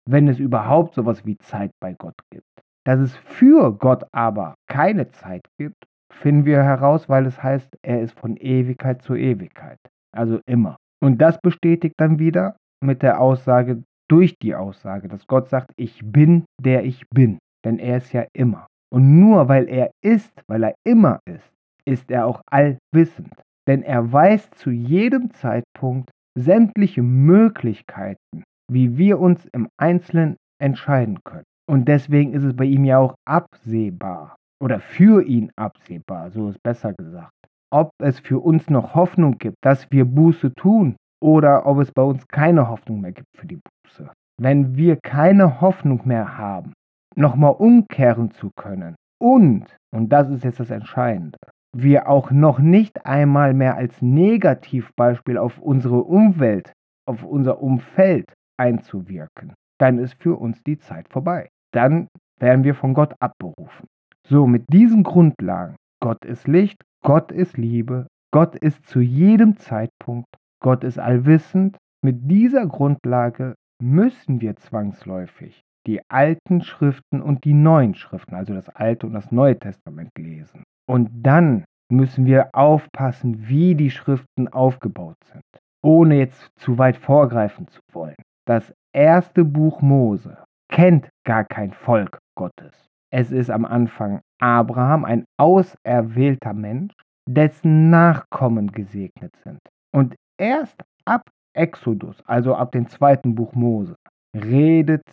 Wenn 0.09 0.27
es 0.27 0.39
überhaupt 0.39 0.95
sowas 0.95 1.25
wie 1.25 1.38
Zeit 1.38 1.71
bei 1.79 1.93
Gott 1.93 2.19
gibt. 2.31 2.45
Dass 2.86 3.00
es 3.00 3.15
für 3.15 3.77
Gott 3.77 4.05
aber 4.12 4.55
keine 4.67 5.09
Zeit 5.09 5.41
gibt, 5.57 5.83
finden 6.12 6.45
wir 6.45 6.63
heraus, 6.63 7.09
weil 7.09 7.25
es 7.25 7.41
heißt, 7.41 7.77
er 7.83 8.01
ist 8.01 8.17
von 8.17 8.38
Ewigkeit 8.38 9.01
zu 9.01 9.15
Ewigkeit. 9.15 9.79
Also 10.17 10.39
immer. 10.47 10.77
Und 11.03 11.19
das 11.19 11.39
bestätigt 11.39 11.95
dann 11.97 12.19
wieder 12.19 12.57
mit 12.83 13.03
der 13.03 13.21
Aussage, 13.21 13.83
durch 14.09 14.36
die 14.41 14.55
Aussage, 14.55 15.07
dass 15.09 15.27
Gott 15.27 15.50
sagt, 15.50 15.71
ich 15.75 16.01
bin 16.03 16.45
der 16.62 16.86
ich 16.86 17.03
bin. 17.09 17.39
Denn 17.65 17.77
er 17.77 17.97
ist 17.97 18.13
ja 18.13 18.25
immer. 18.33 18.67
Und 18.89 19.19
nur 19.19 19.50
weil 19.50 19.67
er 19.67 19.91
ist, 20.01 20.31
weil 20.47 20.63
er 20.63 20.75
immer 20.86 21.19
ist, 21.25 21.51
ist 21.86 22.09
er 22.09 22.25
auch 22.25 22.41
allwissend. 22.50 23.33
Denn 23.67 23.83
er 23.83 24.12
weiß 24.12 24.50
zu 24.51 24.71
jedem 24.71 25.31
Zeitpunkt 25.31 26.09
sämtliche 26.38 27.03
Möglichkeiten, 27.03 28.43
wie 28.71 28.97
wir 28.97 29.19
uns 29.19 29.45
im 29.53 29.67
Einzelnen 29.77 30.38
entscheiden 30.62 31.19
können. 31.25 31.43
Und 31.69 31.88
deswegen 31.88 32.33
ist 32.33 32.43
es 32.43 32.55
bei 32.55 32.63
ihm 32.63 32.86
ja 32.86 33.00
auch 33.00 33.15
absehbar 33.27 34.38
oder 34.63 34.79
für 34.79 35.21
ihn 35.24 35.51
absehbar, 35.57 36.31
so 36.31 36.50
ist 36.50 36.63
besser 36.63 36.93
gesagt, 36.93 37.33
ob 37.71 37.91
es 38.01 38.19
für 38.19 38.39
uns 38.39 38.69
noch 38.69 38.95
Hoffnung 38.95 39.38
gibt, 39.38 39.57
dass 39.62 39.89
wir 39.91 40.05
Buße 40.05 40.53
tun 40.53 40.95
oder 41.21 41.65
ob 41.65 41.79
es 41.79 41.91
bei 41.91 42.03
uns 42.03 42.27
keine 42.27 42.69
Hoffnung 42.69 43.01
mehr 43.01 43.12
gibt 43.12 43.27
für 43.36 43.47
die 43.47 43.59
Buße. 43.86 44.09
Wenn 44.39 44.75
wir 44.75 44.97
keine 44.97 45.62
Hoffnung 45.62 46.01
mehr 46.05 46.38
haben, 46.38 46.74
nochmal 47.15 47.53
umkehren 47.53 48.31
zu 48.31 48.51
können 48.55 48.95
und, 49.19 49.75
und 49.93 50.09
das 50.09 50.29
ist 50.29 50.43
jetzt 50.43 50.59
das 50.59 50.69
Entscheidende, 50.69 51.38
wir 51.75 52.07
auch 52.07 52.31
noch 52.31 52.59
nicht 52.59 53.05
einmal 53.05 53.53
mehr 53.53 53.75
als 53.75 54.01
Negativbeispiel 54.01 55.38
auf 55.38 55.59
unsere 55.59 56.03
Umwelt, 56.03 56.71
auf 57.07 57.24
unser 57.24 57.62
Umfeld 57.62 58.33
einzuwirken, 58.57 59.53
dann 59.79 60.00
ist 60.00 60.15
für 60.21 60.39
uns 60.39 60.62
die 60.63 60.77
Zeit 60.77 61.07
vorbei. 61.09 61.50
Dann 61.74 62.07
werden 62.39 62.63
wir 62.63 62.75
von 62.75 62.93
Gott 62.93 63.13
abberufen. 63.19 63.88
So, 64.27 64.47
mit 64.47 64.65
diesen 64.71 65.03
Grundlagen, 65.03 65.75
Gott 66.01 66.24
ist 66.25 66.47
Licht, 66.47 66.81
Gott 67.07 67.31
ist 67.31 67.57
Liebe, 67.57 68.07
Gott 68.33 68.57
ist 68.57 68.85
zu 68.85 68.99
jedem 68.99 69.55
Zeitpunkt, 69.55 70.27
Gott 70.61 70.83
ist 70.83 70.99
allwissend, 70.99 71.77
mit 72.03 72.29
dieser 72.29 72.65
Grundlage 72.65 73.55
müssen 73.81 74.41
wir 74.41 74.57
zwangsläufig 74.57 75.61
die 75.87 76.01
alten 76.09 76.59
Schriften 76.59 77.21
und 77.21 77.45
die 77.45 77.53
neuen 77.53 77.95
Schriften, 77.95 78.35
also 78.35 78.53
das 78.53 78.67
Alte 78.67 79.07
und 79.07 79.13
das 79.13 79.31
Neue 79.31 79.57
Testament 79.57 80.09
lesen. 80.19 80.63
Und 80.85 81.09
dann 81.13 81.63
müssen 81.89 82.25
wir 82.25 82.49
aufpassen, 82.51 83.47
wie 83.47 83.75
die 83.75 83.91
Schriften 83.91 84.49
aufgebaut 84.49 85.15
sind, 85.31 85.45
ohne 85.81 86.17
jetzt 86.17 86.49
zu 86.59 86.77
weit 86.77 86.97
vorgreifen 86.97 87.69
zu 87.69 87.79
wollen. 87.93 88.17
Das 88.45 88.73
erste 88.93 89.45
Buch 89.45 89.81
Mose 89.81 90.43
kennt 90.69 91.07
gar 91.25 91.45
kein 91.45 91.71
Volk 91.71 92.19
Gottes. 92.37 92.89
Es 93.09 93.31
ist 93.31 93.49
am 93.49 93.65
Anfang 93.65 94.21
Abraham, 94.39 95.05
ein 95.05 95.25
auserwählter 95.37 96.53
Mensch, 96.53 96.93
dessen 97.27 97.89
Nachkommen 97.89 98.71
gesegnet 98.71 99.35
sind. 99.43 99.59
Und 99.93 100.15
erst 100.37 100.75
ab 101.05 101.29
Exodus, 101.53 102.21
also 102.25 102.55
ab 102.55 102.71
dem 102.71 102.87
zweiten 102.87 103.35
Buch 103.35 103.53
Mose, 103.53 103.95
redet 104.35 105.03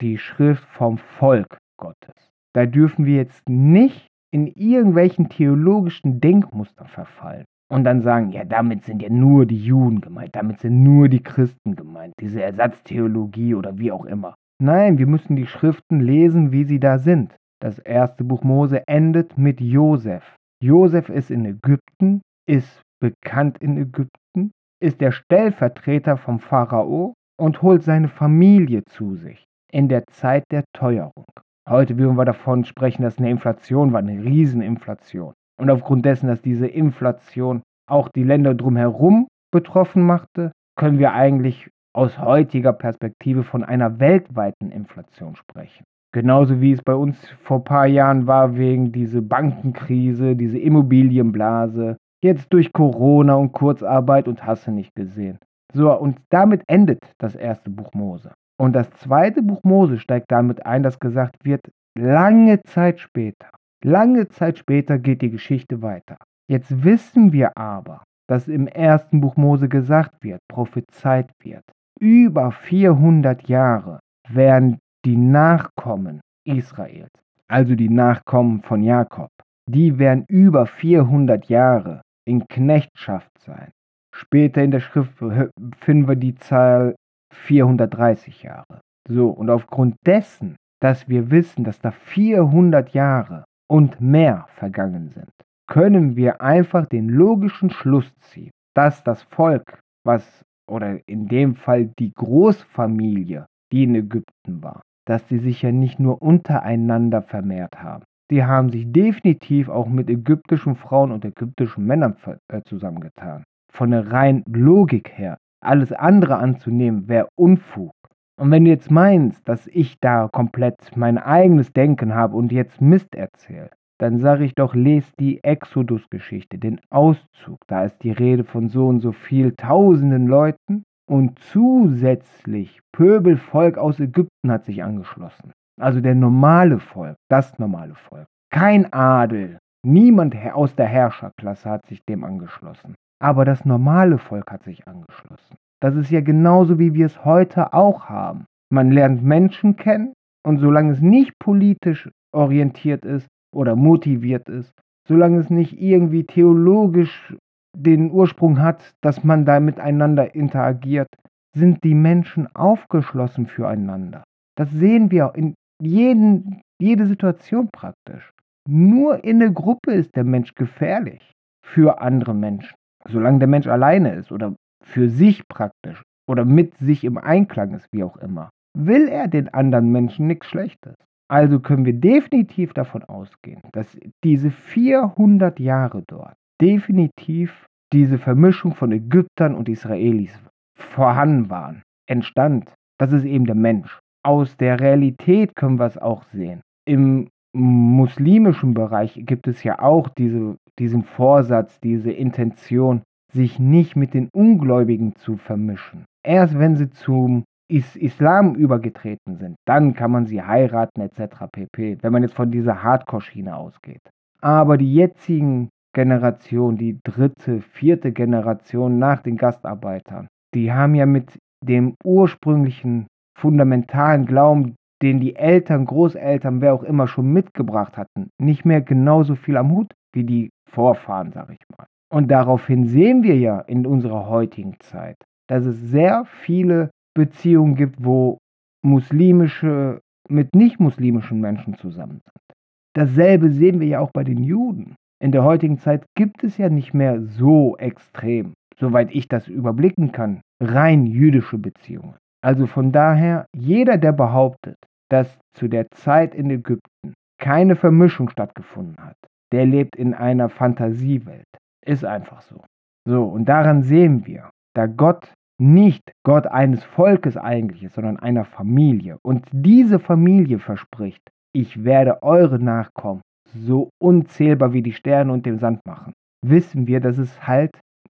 die 0.00 0.18
Schrift 0.18 0.64
vom 0.70 0.98
Volk 0.98 1.58
Gottes. 1.78 2.14
Da 2.54 2.66
dürfen 2.66 3.06
wir 3.06 3.16
jetzt 3.16 3.48
nicht 3.48 4.06
in 4.32 4.48
irgendwelchen 4.48 5.28
theologischen 5.28 6.20
Denkmustern 6.20 6.88
verfallen 6.88 7.44
und 7.70 7.84
dann 7.84 8.02
sagen, 8.02 8.30
ja, 8.30 8.44
damit 8.44 8.84
sind 8.84 9.00
ja 9.00 9.08
nur 9.08 9.46
die 9.46 9.64
Juden 9.64 10.00
gemeint, 10.00 10.34
damit 10.34 10.60
sind 10.60 10.82
nur 10.82 11.08
die 11.08 11.22
Christen 11.22 11.76
gemeint, 11.76 12.14
diese 12.20 12.42
Ersatztheologie 12.42 13.54
oder 13.54 13.78
wie 13.78 13.92
auch 13.92 14.04
immer. 14.04 14.34
Nein, 14.60 14.98
wir 14.98 15.06
müssen 15.06 15.36
die 15.36 15.46
Schriften 15.46 16.00
lesen, 16.00 16.52
wie 16.52 16.64
sie 16.64 16.80
da 16.80 16.98
sind. 16.98 17.36
Das 17.60 17.78
erste 17.78 18.24
Buch 18.24 18.42
Mose 18.42 18.82
endet 18.86 19.38
mit 19.38 19.60
Josef. 19.60 20.36
Josef 20.62 21.08
ist 21.08 21.30
in 21.30 21.44
Ägypten, 21.44 22.20
ist 22.46 22.82
bekannt 23.00 23.58
in 23.58 23.76
Ägypten, 23.76 24.52
ist 24.80 25.00
der 25.00 25.12
Stellvertreter 25.12 26.16
vom 26.16 26.40
Pharao 26.40 27.14
und 27.38 27.62
holt 27.62 27.82
seine 27.82 28.08
Familie 28.08 28.84
zu 28.84 29.14
sich 29.14 29.44
in 29.72 29.88
der 29.88 30.06
Zeit 30.06 30.44
der 30.50 30.64
Teuerung. 30.72 31.26
Heute 31.68 31.98
würden 31.98 32.16
wir 32.16 32.24
davon 32.24 32.64
sprechen, 32.64 33.02
dass 33.02 33.18
eine 33.18 33.30
Inflation 33.30 33.92
war, 33.92 34.00
eine 34.00 34.22
Rieseninflation. 34.22 35.32
Und 35.58 35.70
aufgrund 35.70 36.04
dessen, 36.04 36.28
dass 36.28 36.42
diese 36.42 36.66
Inflation 36.66 37.62
auch 37.88 38.08
die 38.08 38.24
Länder 38.24 38.54
drumherum 38.54 39.28
betroffen 39.52 40.02
machte, 40.02 40.52
können 40.76 40.98
wir 40.98 41.12
eigentlich 41.12 41.70
aus 41.94 42.18
heutiger 42.18 42.72
Perspektive 42.72 43.44
von 43.44 43.64
einer 43.64 44.00
weltweiten 44.00 44.70
Inflation 44.70 45.36
sprechen. 45.36 45.84
Genauso 46.14 46.60
wie 46.60 46.70
es 46.70 46.80
bei 46.80 46.94
uns 46.94 47.18
vor 47.42 47.56
ein 47.56 47.64
paar 47.64 47.86
Jahren 47.86 48.28
war 48.28 48.56
wegen 48.56 48.92
dieser 48.92 49.20
Bankenkrise, 49.20 50.36
diese 50.36 50.58
Immobilienblase, 50.60 51.96
jetzt 52.22 52.52
durch 52.52 52.72
Corona 52.72 53.34
und 53.34 53.50
Kurzarbeit 53.50 54.28
und 54.28 54.46
Hasse 54.46 54.70
nicht 54.70 54.94
gesehen. 54.94 55.40
So, 55.72 55.92
und 55.92 56.20
damit 56.30 56.62
endet 56.68 57.00
das 57.18 57.34
erste 57.34 57.68
Buch 57.68 57.92
Mose. 57.94 58.30
Und 58.62 58.74
das 58.76 58.88
zweite 58.90 59.42
Buch 59.42 59.64
Mose 59.64 59.98
steigt 59.98 60.30
damit 60.30 60.64
ein, 60.64 60.84
dass 60.84 61.00
gesagt 61.00 61.44
wird, 61.44 61.62
lange 61.98 62.62
Zeit 62.62 63.00
später, 63.00 63.50
lange 63.84 64.28
Zeit 64.28 64.58
später 64.58 65.00
geht 65.00 65.20
die 65.20 65.30
Geschichte 65.30 65.82
weiter. 65.82 66.16
Jetzt 66.48 66.84
wissen 66.84 67.32
wir 67.32 67.58
aber, 67.58 68.04
dass 68.28 68.46
im 68.46 68.68
ersten 68.68 69.20
Buch 69.20 69.36
Mose 69.36 69.68
gesagt 69.68 70.22
wird, 70.22 70.38
prophezeit 70.48 71.32
wird, 71.42 71.64
über 72.00 72.52
400 72.52 73.48
Jahre 73.48 73.98
werden 74.28 74.78
die 75.04 75.16
Nachkommen 75.16 76.20
Israels, 76.44 77.10
also 77.48 77.74
die 77.74 77.88
Nachkommen 77.88 78.62
von 78.62 78.82
Jakob, 78.82 79.30
die 79.66 79.98
werden 79.98 80.24
über 80.28 80.66
400 80.66 81.48
Jahre 81.48 82.02
in 82.26 82.46
Knechtschaft 82.48 83.30
sein. 83.38 83.70
Später 84.14 84.62
in 84.62 84.70
der 84.70 84.80
Schrift 84.80 85.12
finden 85.18 86.08
wir 86.08 86.16
die 86.16 86.34
Zahl 86.36 86.94
430 87.32 88.42
Jahre. 88.42 88.80
So, 89.08 89.28
und 89.28 89.50
aufgrund 89.50 89.96
dessen, 90.06 90.56
dass 90.80 91.08
wir 91.08 91.30
wissen, 91.30 91.64
dass 91.64 91.80
da 91.80 91.90
400 91.90 92.90
Jahre 92.90 93.44
und 93.68 94.00
mehr 94.00 94.46
vergangen 94.54 95.10
sind, 95.10 95.30
können 95.66 96.16
wir 96.16 96.40
einfach 96.40 96.86
den 96.86 97.08
logischen 97.08 97.70
Schluss 97.70 98.14
ziehen, 98.20 98.50
dass 98.74 99.02
das 99.02 99.22
Volk, 99.24 99.80
was, 100.04 100.44
oder 100.70 101.00
in 101.08 101.26
dem 101.26 101.56
Fall 101.56 101.86
die 101.98 102.12
Großfamilie, 102.12 103.46
die 103.72 103.84
in 103.84 103.94
Ägypten 103.94 104.62
war, 104.62 104.82
dass 105.04 105.28
sie 105.28 105.38
sich 105.38 105.62
ja 105.62 105.72
nicht 105.72 106.00
nur 106.00 106.22
untereinander 106.22 107.22
vermehrt 107.22 107.82
haben. 107.82 108.04
Sie 108.30 108.44
haben 108.44 108.70
sich 108.70 108.90
definitiv 108.90 109.68
auch 109.68 109.86
mit 109.86 110.08
ägyptischen 110.08 110.76
Frauen 110.76 111.12
und 111.12 111.24
ägyptischen 111.24 111.86
Männern 111.86 112.16
äh, 112.48 112.62
zusammengetan. 112.62 113.44
Von 113.70 113.90
der 113.90 114.10
reinen 114.10 114.44
Logik 114.46 115.10
her 115.16 115.36
alles 115.60 115.92
andere 115.92 116.36
anzunehmen 116.36 117.08
wäre 117.08 117.28
Unfug. 117.36 117.92
Und 118.36 118.50
wenn 118.50 118.64
du 118.64 118.70
jetzt 118.70 118.90
meinst, 118.90 119.48
dass 119.48 119.66
ich 119.68 119.98
da 120.00 120.28
komplett 120.28 120.96
mein 120.96 121.18
eigenes 121.18 121.72
Denken 121.72 122.14
habe 122.14 122.36
und 122.36 122.52
jetzt 122.52 122.80
Mist 122.80 123.14
erzähle, 123.14 123.70
dann 123.98 124.18
sage 124.18 124.44
ich 124.44 124.54
doch, 124.54 124.74
lest 124.74 125.14
die 125.20 125.42
Exodus-Geschichte, 125.44 126.58
den 126.58 126.80
Auszug. 126.90 127.60
Da 127.68 127.84
ist 127.84 128.02
die 128.02 128.10
Rede 128.10 128.44
von 128.44 128.68
so 128.68 128.88
und 128.88 129.00
so 129.00 129.12
viel 129.12 129.52
tausenden 129.52 130.26
Leuten 130.26 130.84
und 131.06 131.38
zusätzlich 131.38 132.80
Pöbelvolk 132.92 133.78
aus 133.78 134.00
Ägypten 134.00 134.50
hat 134.50 134.64
sich 134.64 134.82
angeschlossen. 134.82 135.52
Also 135.80 136.00
der 136.00 136.14
normale 136.14 136.78
Volk, 136.78 137.16
das 137.28 137.58
normale 137.58 137.94
Volk. 137.94 138.26
Kein 138.50 138.92
Adel, 138.92 139.58
niemand 139.84 140.36
aus 140.54 140.74
der 140.76 140.86
Herrscherklasse 140.86 141.68
hat 141.68 141.86
sich 141.86 142.04
dem 142.04 142.24
angeschlossen. 142.24 142.94
Aber 143.20 143.44
das 143.44 143.64
normale 143.64 144.18
Volk 144.18 144.50
hat 144.50 144.62
sich 144.62 144.86
angeschlossen. 144.86 145.56
Das 145.80 145.96
ist 145.96 146.10
ja 146.10 146.20
genauso, 146.20 146.78
wie 146.78 146.94
wir 146.94 147.06
es 147.06 147.24
heute 147.24 147.72
auch 147.72 148.08
haben. 148.08 148.46
Man 148.70 148.90
lernt 148.90 149.22
Menschen 149.22 149.76
kennen 149.76 150.14
und 150.46 150.58
solange 150.58 150.92
es 150.92 151.00
nicht 151.00 151.32
politisch 151.38 152.08
orientiert 152.32 153.04
ist 153.04 153.26
oder 153.54 153.76
motiviert 153.76 154.48
ist, 154.48 154.72
solange 155.06 155.38
es 155.38 155.50
nicht 155.50 155.80
irgendwie 155.80 156.24
theologisch 156.24 157.36
den 157.74 158.10
Ursprung 158.10 158.60
hat, 158.60 158.94
dass 159.00 159.24
man 159.24 159.44
da 159.44 159.60
miteinander 159.60 160.34
interagiert, 160.34 161.08
sind 161.54 161.84
die 161.84 161.94
Menschen 161.94 162.48
aufgeschlossen 162.54 163.46
füreinander. 163.46 164.24
Das 164.56 164.70
sehen 164.70 165.10
wir 165.10 165.32
in 165.34 165.54
jeden, 165.80 166.62
jede 166.80 167.06
Situation 167.06 167.68
praktisch. 167.72 168.30
Nur 168.68 169.24
in 169.24 169.40
der 169.40 169.50
Gruppe 169.50 169.92
ist 169.92 170.16
der 170.16 170.24
Mensch 170.24 170.54
gefährlich 170.54 171.32
für 171.64 172.00
andere 172.00 172.34
Menschen. 172.34 172.74
Solange 173.06 173.38
der 173.38 173.48
Mensch 173.48 173.66
alleine 173.66 174.14
ist 174.14 174.32
oder 174.32 174.54
für 174.82 175.08
sich 175.08 175.46
praktisch 175.48 176.02
oder 176.28 176.44
mit 176.44 176.76
sich 176.78 177.04
im 177.04 177.18
Einklang 177.18 177.74
ist, 177.74 177.86
wie 177.92 178.02
auch 178.02 178.16
immer, 178.16 178.50
will 178.76 179.08
er 179.08 179.28
den 179.28 179.52
anderen 179.52 179.90
Menschen 179.90 180.26
nichts 180.26 180.46
Schlechtes. 180.46 180.94
Also 181.28 181.60
können 181.60 181.84
wir 181.84 181.94
definitiv 181.94 182.74
davon 182.74 183.02
ausgehen, 183.04 183.60
dass 183.72 183.98
diese 184.22 184.50
400 184.50 185.58
Jahre 185.58 186.02
dort 186.06 186.34
definitiv 186.60 187.66
diese 187.92 188.18
Vermischung 188.18 188.74
von 188.74 188.92
Ägyptern 188.92 189.54
und 189.54 189.68
Israelis 189.68 190.32
vorhanden 190.76 191.50
waren, 191.50 191.82
entstand. 192.08 192.72
Das 192.98 193.12
ist 193.12 193.24
eben 193.24 193.46
der 193.46 193.54
Mensch. 193.54 194.00
Aus 194.24 194.56
der 194.56 194.80
Realität 194.80 195.54
können 195.54 195.78
wir 195.78 195.86
es 195.86 195.98
auch 195.98 196.24
sehen. 196.32 196.60
Im 196.86 197.28
muslimischen 197.54 198.74
Bereich 198.74 199.20
gibt 199.24 199.46
es 199.46 199.62
ja 199.62 199.78
auch 199.78 200.08
diese, 200.08 200.56
diesen 200.78 201.04
Vorsatz, 201.04 201.78
diese 201.80 202.10
Intention, 202.10 203.02
sich 203.32 203.58
nicht 203.58 203.96
mit 203.96 204.14
den 204.14 204.28
Ungläubigen 204.32 205.14
zu 205.16 205.36
vermischen. 205.36 206.04
Erst 206.24 206.58
wenn 206.58 206.76
sie 206.76 206.90
zum 206.90 207.44
Is 207.68 207.96
Islam 207.96 208.54
übergetreten 208.54 209.36
sind, 209.36 209.56
dann 209.66 209.94
kann 209.94 210.10
man 210.10 210.26
sie 210.26 210.42
heiraten 210.42 211.00
etc. 211.00 211.46
pp. 211.50 211.98
Wenn 212.00 212.12
man 212.12 212.22
jetzt 212.22 212.34
von 212.34 212.50
dieser 212.50 212.82
Hardcore-Schiene 212.82 213.56
ausgeht. 213.56 214.02
Aber 214.40 214.76
die 214.76 214.92
jetzigen 214.92 215.70
Generationen, 215.94 216.76
die 216.76 217.00
dritte, 217.02 217.62
vierte 217.62 218.12
Generation 218.12 218.98
nach 218.98 219.22
den 219.22 219.36
Gastarbeitern, 219.36 220.28
die 220.54 220.72
haben 220.72 220.94
ja 220.94 221.06
mit 221.06 221.38
dem 221.64 221.94
ursprünglichen 222.04 223.06
fundamentalen 223.38 224.26
Glauben, 224.26 224.76
den 225.02 225.20
die 225.20 225.36
Eltern, 225.36 225.86
Großeltern, 225.86 226.60
wer 226.60 226.74
auch 226.74 226.82
immer 226.82 227.08
schon 227.08 227.32
mitgebracht 227.32 227.96
hatten, 227.96 228.30
nicht 228.38 228.64
mehr 228.64 228.80
genauso 228.80 229.34
viel 229.34 229.56
am 229.56 229.72
Hut 229.72 229.92
wie 230.14 230.24
die 230.24 230.50
Vorfahren, 230.70 231.32
sag 231.32 231.50
ich 231.50 231.64
mal. 231.76 231.86
Und 232.12 232.30
daraufhin 232.30 232.86
sehen 232.86 233.22
wir 233.22 233.36
ja 233.36 233.60
in 233.60 233.86
unserer 233.86 234.28
heutigen 234.28 234.76
Zeit, 234.80 235.16
dass 235.48 235.66
es 235.66 235.80
sehr 235.80 236.24
viele 236.24 236.90
Beziehungen 237.14 237.74
gibt, 237.74 238.04
wo 238.04 238.38
muslimische 238.84 240.00
mit 240.28 240.54
nicht 240.54 240.80
muslimischen 240.80 241.40
Menschen 241.40 241.76
zusammen 241.76 242.20
sind. 242.22 242.58
Dasselbe 242.94 243.50
sehen 243.50 243.80
wir 243.80 243.88
ja 243.88 244.00
auch 244.00 244.10
bei 244.12 244.24
den 244.24 244.42
Juden. 244.42 244.94
In 245.24 245.32
der 245.32 245.42
heutigen 245.42 245.78
Zeit 245.78 246.04
gibt 246.14 246.44
es 246.44 246.58
ja 246.58 246.68
nicht 246.68 246.92
mehr 246.92 247.22
so 247.22 247.78
extrem, 247.78 248.52
soweit 248.76 249.10
ich 249.10 249.26
das 249.26 249.48
überblicken 249.48 250.12
kann, 250.12 250.42
rein 250.62 251.06
jüdische 251.06 251.56
Beziehungen. 251.56 252.16
Also 252.44 252.66
von 252.66 252.92
daher, 252.92 253.46
jeder, 253.56 253.96
der 253.96 254.12
behauptet, 254.12 254.76
dass 255.10 255.38
zu 255.54 255.66
der 255.66 255.86
Zeit 255.92 256.34
in 256.34 256.50
Ägypten 256.50 257.14
keine 257.40 257.74
Vermischung 257.74 258.28
stattgefunden 258.28 259.02
hat, 259.02 259.16
der 259.50 259.64
lebt 259.64 259.96
in 259.96 260.12
einer 260.12 260.50
Fantasiewelt. 260.50 261.48
Ist 261.86 262.04
einfach 262.04 262.42
so. 262.42 262.62
So, 263.08 263.24
und 263.24 263.46
daran 263.46 263.82
sehen 263.82 264.26
wir, 264.26 264.50
da 264.74 264.84
Gott 264.84 265.32
nicht 265.58 266.02
Gott 266.22 266.46
eines 266.46 266.84
Volkes 266.84 267.38
eigentlich 267.38 267.82
ist, 267.82 267.94
sondern 267.94 268.18
einer 268.18 268.44
Familie. 268.44 269.16
Und 269.22 269.46
diese 269.52 269.98
Familie 270.00 270.58
verspricht, 270.58 271.22
ich 271.54 271.82
werde 271.82 272.22
eure 272.22 272.58
Nachkommen 272.58 273.22
so 273.54 273.90
unzählbar 274.02 274.72
wie 274.72 274.82
die 274.82 274.92
Sterne 274.92 275.32
und 275.32 275.46
den 275.46 275.58
Sand 275.58 275.80
machen. 275.86 276.12
Wissen 276.44 276.86
wir, 276.86 277.00
dass 277.00 277.18
es 277.18 277.46
halt 277.46 277.70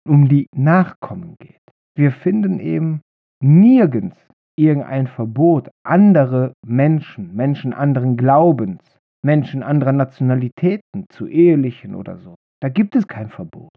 um 0.06 0.28
die 0.28 0.46
Nachkommen 0.54 1.36
geht. 1.38 1.60
Wir 1.96 2.12
finden 2.12 2.60
eben 2.60 3.00
nirgends 3.42 4.16
irgendein 4.56 5.06
Verbot, 5.06 5.70
andere 5.84 6.52
Menschen, 6.66 7.34
Menschen 7.34 7.72
anderen 7.72 8.16
Glaubens, 8.16 8.82
Menschen 9.24 9.62
anderer 9.62 9.92
Nationalitäten 9.92 11.06
zu 11.08 11.26
ehelichen 11.26 11.94
oder 11.94 12.18
so. 12.18 12.34
Da 12.62 12.68
gibt 12.68 12.94
es 12.94 13.06
kein 13.06 13.28
Verbot. 13.28 13.70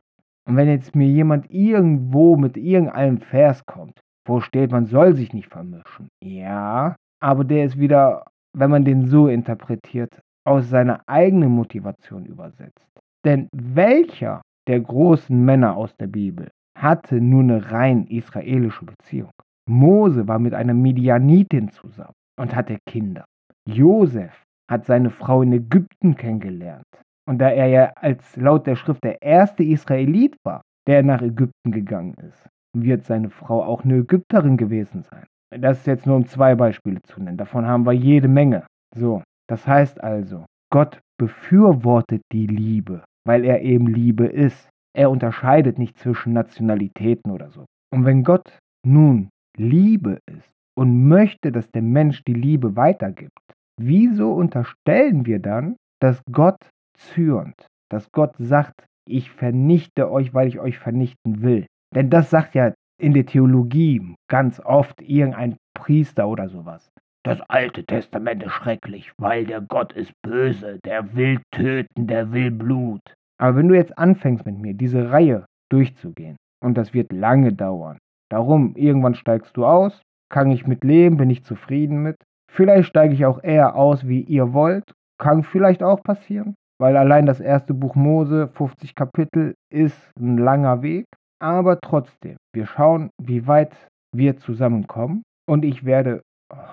Und 0.48 0.58
wenn 0.58 0.68
jetzt 0.68 0.96
mir 0.96 1.08
jemand 1.08 1.50
irgendwo 1.50 2.36
mit 2.36 2.58
irgendeinem 2.58 3.20
Vers 3.20 3.66
kommt, 3.66 4.00
wo 4.28 4.42
steht, 4.42 4.72
man 4.72 4.86
soll 4.86 5.16
sich 5.16 5.34
nicht 5.34 5.50
vermischen, 5.50 6.10
ja, 6.22 6.96
aber 7.22 7.44
der 7.46 7.66
ist 7.66 7.80
wieder, 7.80 8.26
wenn 8.56 8.70
man 8.70 8.84
den 8.84 9.06
so 9.06 9.28
interpretiert, 9.28 10.20
aus 10.46 10.70
seiner 10.70 11.02
eigenen 11.08 11.52
Motivation 11.52 12.26
übersetzt. 12.26 12.88
Denn 13.26 13.48
welcher 13.54 14.42
der 14.68 14.80
großen 14.80 15.44
Männer 15.44 15.76
aus 15.76 15.96
der 15.98 16.08
Bibel 16.08 16.50
hatte 16.78 17.22
nur 17.22 17.42
eine 17.42 17.72
rein 17.72 18.08
israelische 18.08 18.86
Beziehung? 18.86 19.32
Mose 19.70 20.28
war 20.28 20.40
mit 20.40 20.54
einer 20.54 20.74
Midianitin 20.74 21.70
zusammen 21.70 22.14
und 22.40 22.56
hatte 22.56 22.78
Kinder. 22.86 23.26
Josef 23.68 24.44
hat 24.70 24.86
seine 24.86 25.10
Frau 25.10 25.42
in 25.42 25.54
Ägypten 25.54 26.16
kennengelernt. 26.16 26.88
Und 27.26 27.38
da 27.40 27.50
er 27.50 27.68
ja 27.68 27.92
als 27.96 28.36
laut 28.36 28.68
der 28.68 28.76
Schrift 28.76 29.04
der 29.04 29.22
erste 29.22 29.64
Israelit 29.64 30.36
war, 30.44 30.62
der 30.88 31.04
nach 31.04 31.22
Ägypten 31.22 31.72
gegangen 31.72 32.16
ist, 32.16 32.50
wird 32.76 33.04
seine 33.04 33.30
Frau 33.30 33.64
auch 33.64 33.84
eine 33.84 34.00
Ägypterin 34.00 34.58
gewesen 34.58 35.04
sein. 35.04 35.26
Das 35.58 35.80
ist 35.80 35.88
jetzt 35.88 36.06
nur 36.06 36.18
um 36.18 36.26
zwei 36.26 36.56
Beispiele 36.56 37.02
zu 37.04 37.22
nennen. 37.22 37.38
Davon 37.38 37.66
haben 37.66 37.86
wir 37.86 37.94
jede 37.94 38.28
Menge. 38.28 38.66
So, 38.96 39.22
das 39.50 39.68
heißt 39.68 40.02
also, 40.04 40.46
Gott 40.72 41.02
befürwortet 41.20 42.22
die 42.32 42.48
Liebe, 42.48 43.04
weil 43.26 43.46
er 43.46 43.62
eben 43.62 43.88
Liebe 43.88 44.26
ist. 44.26 44.70
Er 44.96 45.10
unterscheidet 45.10 45.78
nicht 45.78 45.98
zwischen 45.98 46.34
Nationalitäten 46.34 47.32
oder 47.32 47.50
so. 47.50 47.66
Und 47.94 48.06
wenn 48.06 48.24
Gott 48.24 48.58
nun 48.86 49.30
Liebe 49.58 50.20
ist 50.32 50.50
und 50.76 51.08
möchte, 51.08 51.52
dass 51.52 51.70
der 51.72 51.82
Mensch 51.82 52.24
die 52.24 52.34
Liebe 52.34 52.76
weitergibt, 52.76 53.32
wieso 53.80 54.34
unterstellen 54.34 55.26
wir 55.26 55.40
dann, 55.40 55.76
dass 56.00 56.22
Gott 56.32 56.58
zürnt, 56.98 57.68
dass 57.90 58.12
Gott 58.12 58.36
sagt, 58.38 58.86
ich 59.08 59.32
vernichte 59.32 60.12
euch, 60.12 60.34
weil 60.34 60.48
ich 60.48 60.60
euch 60.60 60.80
vernichten 60.80 61.42
will? 61.42 61.66
Denn 61.94 62.10
das 62.10 62.30
sagt 62.30 62.56
ja 62.56 62.74
in 63.00 63.14
der 63.14 63.26
Theologie 63.26 64.16
ganz 64.30 64.60
oft 64.60 65.02
irgendein 65.02 65.58
Priester 65.76 66.28
oder 66.28 66.50
sowas. 66.50 66.90
Das 67.26 67.42
Alte 67.50 67.86
Testament 67.86 68.44
ist 68.44 68.52
schrecklich, 68.52 69.12
weil 69.18 69.46
der 69.46 69.62
Gott 69.62 69.94
ist 69.94 70.12
böse, 70.22 70.80
der 70.84 71.16
will 71.16 71.42
töten, 71.52 72.08
der 72.08 72.32
will 72.32 72.52
Blut. 72.52 73.02
Aber 73.40 73.58
wenn 73.58 73.70
du 73.70 73.76
jetzt 73.76 73.98
anfängst 73.98 74.46
mit 74.46 74.58
mir, 74.58 74.74
diese 74.74 75.10
Reihe 75.10 75.46
durchzugehen, 75.70 76.36
und 76.62 76.78
das 76.78 76.94
wird 76.94 77.12
lange 77.12 77.54
dauern, 77.54 77.98
Darum, 78.34 78.76
irgendwann 78.76 79.14
steigst 79.14 79.56
du 79.58 79.64
aus, 79.64 80.02
kann 80.32 80.50
ich 80.50 80.66
mit 80.66 80.84
leben, 80.84 81.18
bin 81.18 81.30
ich 81.30 81.44
zufrieden 81.44 82.02
mit. 82.02 82.16
Vielleicht 82.52 82.90
steige 82.90 83.14
ich 83.14 83.28
auch 83.28 83.44
eher 83.44 83.76
aus, 83.76 84.08
wie 84.08 84.22
ihr 84.22 84.54
wollt, 84.54 84.92
kann 85.20 85.44
vielleicht 85.44 85.84
auch 85.84 86.02
passieren, 86.02 86.56
weil 86.80 86.98
allein 86.98 87.28
das 87.28 87.40
erste 87.40 87.76
Buch 87.76 87.94
Mose, 87.94 88.48
50 88.48 88.96
Kapitel, 88.96 89.54
ist 89.72 90.00
ein 90.20 90.40
langer 90.40 90.82
Weg. 90.82 91.06
Aber 91.40 91.80
trotzdem, 91.80 92.38
wir 92.56 92.66
schauen, 92.66 93.12
wie 93.22 93.46
weit 93.46 93.76
wir 94.16 94.36
zusammenkommen 94.38 95.22
und 95.48 95.64
ich 95.64 95.86
werde 95.86 96.24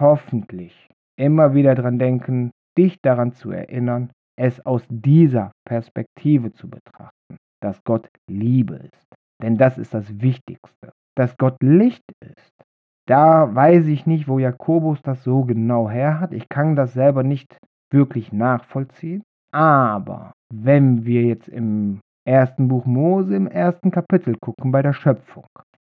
hoffentlich 0.00 0.88
immer 1.18 1.54
wieder 1.54 1.74
daran 1.74 1.98
denken, 1.98 2.50
dich 2.78 2.98
daran 3.02 3.32
zu 3.32 3.50
erinnern, 3.50 4.10
es 4.38 4.64
aus 4.64 4.82
dieser 4.88 5.52
Perspektive 5.66 6.52
zu 6.52 6.68
betrachten, 6.70 7.36
dass 7.62 7.82
Gott 7.84 8.08
Liebe 8.28 8.76
ist. 8.76 9.14
Denn 9.42 9.58
das 9.58 9.76
ist 9.78 9.92
das 9.92 10.20
Wichtigste 10.20 10.92
dass 11.20 11.36
Gott 11.36 11.62
Licht 11.62 12.04
ist. 12.20 12.64
Da 13.06 13.54
weiß 13.54 13.86
ich 13.88 14.06
nicht, 14.06 14.26
wo 14.26 14.38
Jakobus 14.38 15.02
das 15.02 15.22
so 15.22 15.44
genau 15.44 15.90
her 15.90 16.18
hat. 16.18 16.32
Ich 16.32 16.48
kann 16.48 16.76
das 16.76 16.94
selber 16.94 17.22
nicht 17.22 17.58
wirklich 17.92 18.32
nachvollziehen. 18.32 19.22
Aber 19.52 20.32
wenn 20.50 21.04
wir 21.04 21.24
jetzt 21.24 21.48
im 21.48 22.00
ersten 22.26 22.68
Buch 22.68 22.86
Mose, 22.86 23.36
im 23.36 23.48
ersten 23.48 23.90
Kapitel 23.90 24.36
gucken 24.40 24.70
bei 24.70 24.80
der 24.80 24.92
Schöpfung, 24.92 25.44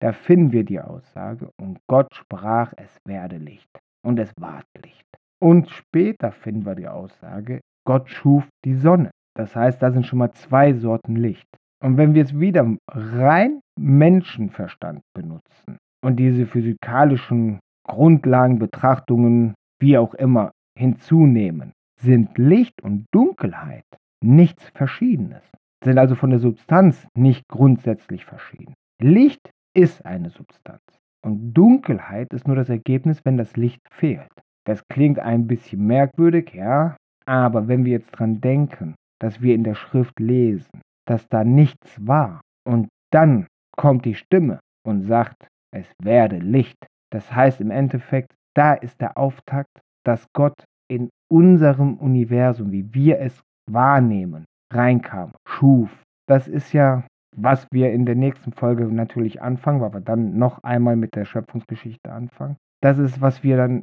Da 0.00 0.12
finden 0.12 0.52
wir 0.52 0.64
die 0.64 0.80
Aussage, 0.80 1.50
und 1.60 1.78
Gott 1.86 2.08
sprach, 2.14 2.72
es 2.76 2.96
werde 3.06 3.36
Licht. 3.36 3.68
Und 4.02 4.18
es 4.18 4.32
ward 4.38 4.64
Licht. 4.82 5.06
Und 5.42 5.68
später 5.70 6.32
finden 6.32 6.64
wir 6.64 6.74
die 6.74 6.88
Aussage, 6.88 7.60
Gott 7.86 8.08
schuf 8.08 8.48
die 8.64 8.74
Sonne. 8.74 9.10
Das 9.36 9.54
heißt, 9.54 9.82
da 9.82 9.90
sind 9.90 10.06
schon 10.06 10.18
mal 10.18 10.32
zwei 10.32 10.72
Sorten 10.72 11.16
Licht. 11.16 11.46
Und 11.82 11.96
wenn 11.96 12.14
wir 12.14 12.22
es 12.22 12.38
wieder 12.38 12.76
rein 12.88 13.60
Menschenverstand 13.78 15.00
benutzen 15.14 15.78
und 16.04 16.16
diese 16.16 16.46
physikalischen 16.46 17.60
Grundlagenbetrachtungen, 17.86 19.54
wie 19.80 19.96
auch 19.96 20.14
immer, 20.14 20.52
hinzunehmen, 20.78 21.72
sind 22.00 22.36
Licht 22.38 22.82
und 22.82 23.06
Dunkelheit 23.12 23.84
nichts 24.22 24.68
Verschiedenes, 24.70 25.42
sind 25.82 25.98
also 25.98 26.14
von 26.14 26.30
der 26.30 26.38
Substanz 26.38 27.06
nicht 27.16 27.48
grundsätzlich 27.48 28.24
verschieden. 28.24 28.74
Licht 29.00 29.50
ist 29.74 30.04
eine 30.04 30.30
Substanz 30.30 30.83
und 31.24 31.52
Dunkelheit 31.52 32.33
ist 32.33 32.46
nur 32.46 32.56
das 32.56 32.68
Ergebnis, 32.68 33.24
wenn 33.24 33.37
das 33.37 33.56
Licht 33.56 33.80
fehlt. 33.90 34.30
Das 34.66 34.87
klingt 34.88 35.18
ein 35.18 35.46
bisschen 35.46 35.87
merkwürdig, 35.87 36.52
ja, 36.54 36.96
aber 37.26 37.68
wenn 37.68 37.85
wir 37.85 37.92
jetzt 37.92 38.11
dran 38.12 38.40
denken, 38.40 38.94
dass 39.20 39.40
wir 39.40 39.54
in 39.54 39.64
der 39.64 39.74
Schrift 39.74 40.18
lesen, 40.18 40.80
dass 41.06 41.28
da 41.28 41.44
nichts 41.44 42.06
war 42.06 42.40
und 42.66 42.88
dann 43.12 43.46
kommt 43.76 44.04
die 44.04 44.14
Stimme 44.14 44.61
und 44.87 45.02
sagt, 45.02 45.48
es 45.72 45.87
werde 46.02 46.38
Licht. 46.38 46.87
Das 47.12 47.33
heißt 47.33 47.61
im 47.61 47.70
Endeffekt, 47.70 48.35
da 48.54 48.74
ist 48.74 49.00
der 49.00 49.16
Auftakt, 49.16 49.80
dass 50.04 50.26
Gott 50.33 50.64
in 50.88 51.11
unserem 51.30 51.94
Universum, 51.94 52.72
wie 52.72 52.92
wir 52.94 53.20
es 53.20 53.40
wahrnehmen, 53.70 54.44
reinkam, 54.72 55.33
schuf. 55.46 55.90
Das 56.26 56.48
ist 56.48 56.72
ja, 56.72 57.04
was 57.36 57.66
wir 57.70 57.92
in 57.92 58.06
der 58.06 58.16
nächsten 58.16 58.52
Folge 58.52 58.84
natürlich 58.84 59.40
anfangen, 59.40 59.80
weil 59.80 59.92
wir 59.92 60.00
dann 60.00 60.38
noch 60.38 60.62
einmal 60.62 60.96
mit 60.96 61.14
der 61.14 61.24
Schöpfungsgeschichte 61.24 62.10
anfangen. 62.10 62.56
Das 62.82 62.98
ist, 62.98 63.20
was 63.20 63.42
wir 63.42 63.56
dann 63.56 63.82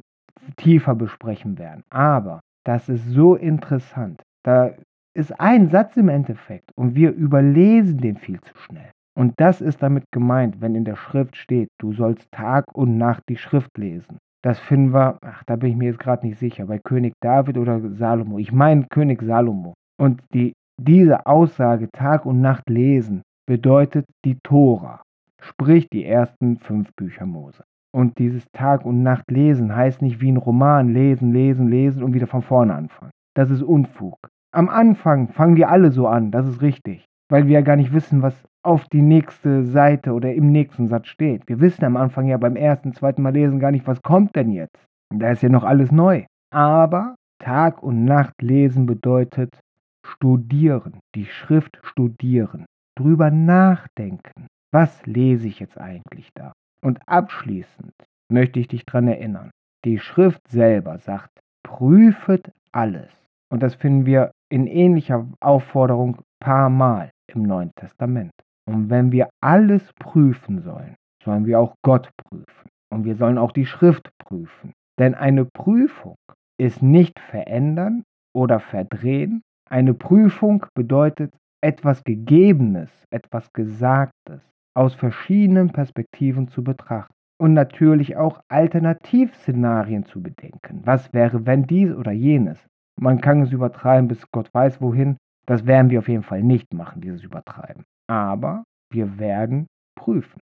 tiefer 0.56 0.94
besprechen 0.94 1.58
werden. 1.58 1.84
Aber 1.90 2.40
das 2.64 2.88
ist 2.88 3.06
so 3.06 3.34
interessant. 3.34 4.22
Da 4.44 4.72
ist 5.14 5.38
ein 5.40 5.68
Satz 5.68 5.96
im 5.96 6.08
Endeffekt 6.08 6.70
und 6.76 6.94
wir 6.94 7.12
überlesen 7.12 7.98
den 7.98 8.16
viel 8.16 8.40
zu 8.40 8.56
schnell. 8.56 8.90
Und 9.16 9.34
das 9.38 9.60
ist 9.60 9.82
damit 9.82 10.04
gemeint, 10.12 10.60
wenn 10.60 10.76
in 10.76 10.84
der 10.84 10.94
Schrift 10.94 11.36
steht, 11.36 11.68
du 11.80 11.92
sollst 11.92 12.30
Tag 12.30 12.64
und 12.74 12.98
Nacht 12.98 13.24
die 13.28 13.36
Schrift 13.36 13.76
lesen. 13.76 14.18
Das 14.44 14.60
finden 14.60 14.94
wir, 14.94 15.18
ach, 15.22 15.42
da 15.44 15.56
bin 15.56 15.70
ich 15.70 15.76
mir 15.76 15.86
jetzt 15.86 15.98
gerade 15.98 16.24
nicht 16.24 16.38
sicher, 16.38 16.66
bei 16.66 16.78
König 16.78 17.14
David 17.20 17.58
oder 17.58 17.80
Salomo. 17.96 18.38
Ich 18.38 18.52
meine 18.52 18.86
König 18.88 19.20
Salomo. 19.22 19.74
Und 20.00 20.22
die, 20.32 20.52
diese 20.80 21.26
Aussage 21.26 21.88
Tag 21.90 22.26
und 22.26 22.40
Nacht 22.40 22.70
lesen 22.70 23.22
bedeutet 23.48 24.04
die 24.26 24.38
Tora, 24.42 25.00
sprich 25.40 25.88
die 25.88 26.04
ersten 26.04 26.58
fünf 26.58 26.94
Bücher 26.94 27.24
Mose. 27.24 27.64
Und 27.96 28.18
dieses 28.18 28.44
Tag 28.52 28.84
und 28.84 29.02
Nacht 29.02 29.30
lesen 29.30 29.74
heißt 29.74 30.02
nicht 30.02 30.20
wie 30.20 30.30
ein 30.30 30.36
Roman 30.36 30.92
lesen, 30.92 31.32
lesen, 31.32 31.68
lesen 31.68 32.02
und 32.02 32.12
wieder 32.12 32.26
von 32.26 32.42
vorne 32.42 32.74
anfangen. 32.74 33.10
Das 33.34 33.48
ist 33.48 33.62
Unfug. 33.62 34.18
Am 34.52 34.68
Anfang 34.68 35.28
fangen 35.28 35.56
wir 35.56 35.70
alle 35.70 35.90
so 35.92 36.06
an, 36.06 36.30
das 36.30 36.46
ist 36.46 36.60
richtig, 36.60 37.06
weil 37.30 37.46
wir 37.46 37.54
ja 37.54 37.60
gar 37.62 37.76
nicht 37.76 37.94
wissen, 37.94 38.20
was 38.20 38.34
auf 38.62 38.86
die 38.88 39.00
nächste 39.00 39.64
Seite 39.64 40.12
oder 40.12 40.34
im 40.34 40.52
nächsten 40.52 40.88
Satz 40.88 41.06
steht. 41.06 41.48
Wir 41.48 41.58
wissen 41.58 41.86
am 41.86 41.96
Anfang 41.96 42.26
ja 42.26 42.36
beim 42.36 42.54
ersten, 42.54 42.92
zweiten 42.92 43.22
Mal 43.22 43.32
lesen 43.32 43.60
gar 43.60 43.70
nicht, 43.70 43.86
was 43.86 44.02
kommt 44.02 44.36
denn 44.36 44.50
jetzt. 44.50 44.84
Da 45.08 45.30
ist 45.30 45.42
ja 45.42 45.48
noch 45.48 45.64
alles 45.64 45.90
neu. 45.90 46.26
Aber 46.50 47.14
Tag 47.38 47.82
und 47.82 48.04
Nacht 48.04 48.42
lesen 48.42 48.84
bedeutet 48.84 49.58
studieren, 50.04 50.98
die 51.14 51.24
Schrift 51.24 51.78
studieren, 51.82 52.66
drüber 52.98 53.30
nachdenken. 53.30 54.48
Was 54.72 55.06
lese 55.06 55.48
ich 55.48 55.60
jetzt 55.60 55.78
eigentlich 55.78 56.30
da? 56.34 56.52
Und 56.82 57.00
abschließend 57.06 57.92
möchte 58.30 58.60
ich 58.60 58.68
dich 58.68 58.84
daran 58.84 59.08
erinnern, 59.08 59.50
die 59.84 59.98
Schrift 59.98 60.46
selber 60.48 60.98
sagt, 60.98 61.30
prüfet 61.62 62.52
alles. 62.72 63.10
Und 63.50 63.62
das 63.62 63.74
finden 63.74 64.04
wir 64.04 64.32
in 64.50 64.66
ähnlicher 64.66 65.26
Aufforderung 65.40 66.20
paar 66.40 66.68
Mal 66.68 67.10
im 67.32 67.42
Neuen 67.42 67.70
Testament. 67.76 68.32
Und 68.66 68.90
wenn 68.90 69.12
wir 69.12 69.28
alles 69.40 69.92
prüfen 69.98 70.60
sollen, 70.60 70.94
sollen 71.24 71.46
wir 71.46 71.58
auch 71.58 71.74
Gott 71.82 72.10
prüfen. 72.16 72.68
Und 72.90 73.04
wir 73.04 73.16
sollen 73.16 73.38
auch 73.38 73.52
die 73.52 73.66
Schrift 73.66 74.10
prüfen. 74.18 74.72
Denn 74.98 75.14
eine 75.14 75.44
Prüfung 75.44 76.16
ist 76.58 76.82
nicht 76.82 77.18
verändern 77.18 78.04
oder 78.34 78.60
verdrehen. 78.60 79.42
Eine 79.70 79.94
Prüfung 79.94 80.66
bedeutet 80.74 81.32
etwas 81.62 82.04
Gegebenes, 82.04 82.90
etwas 83.10 83.52
Gesagtes 83.52 84.42
aus 84.74 84.94
verschiedenen 84.94 85.70
Perspektiven 85.70 86.48
zu 86.48 86.62
betrachten. 86.62 87.12
Und 87.40 87.54
natürlich 87.54 88.16
auch 88.16 88.40
Alternativszenarien 88.48 90.04
zu 90.04 90.22
bedenken. 90.22 90.82
Was 90.84 91.12
wäre, 91.12 91.46
wenn 91.46 91.64
dies 91.64 91.92
oder 91.92 92.10
jenes? 92.10 92.58
Man 93.00 93.20
kann 93.20 93.42
es 93.42 93.52
übertreiben, 93.52 94.08
bis 94.08 94.28
Gott 94.32 94.52
weiß 94.52 94.80
wohin. 94.80 95.18
Das 95.46 95.64
werden 95.64 95.90
wir 95.90 96.00
auf 96.00 96.08
jeden 96.08 96.24
Fall 96.24 96.42
nicht 96.42 96.74
machen, 96.74 97.00
dieses 97.00 97.22
Übertreiben. 97.22 97.84
Aber 98.08 98.64
wir 98.92 99.18
werden 99.18 99.68
prüfen. 99.96 100.40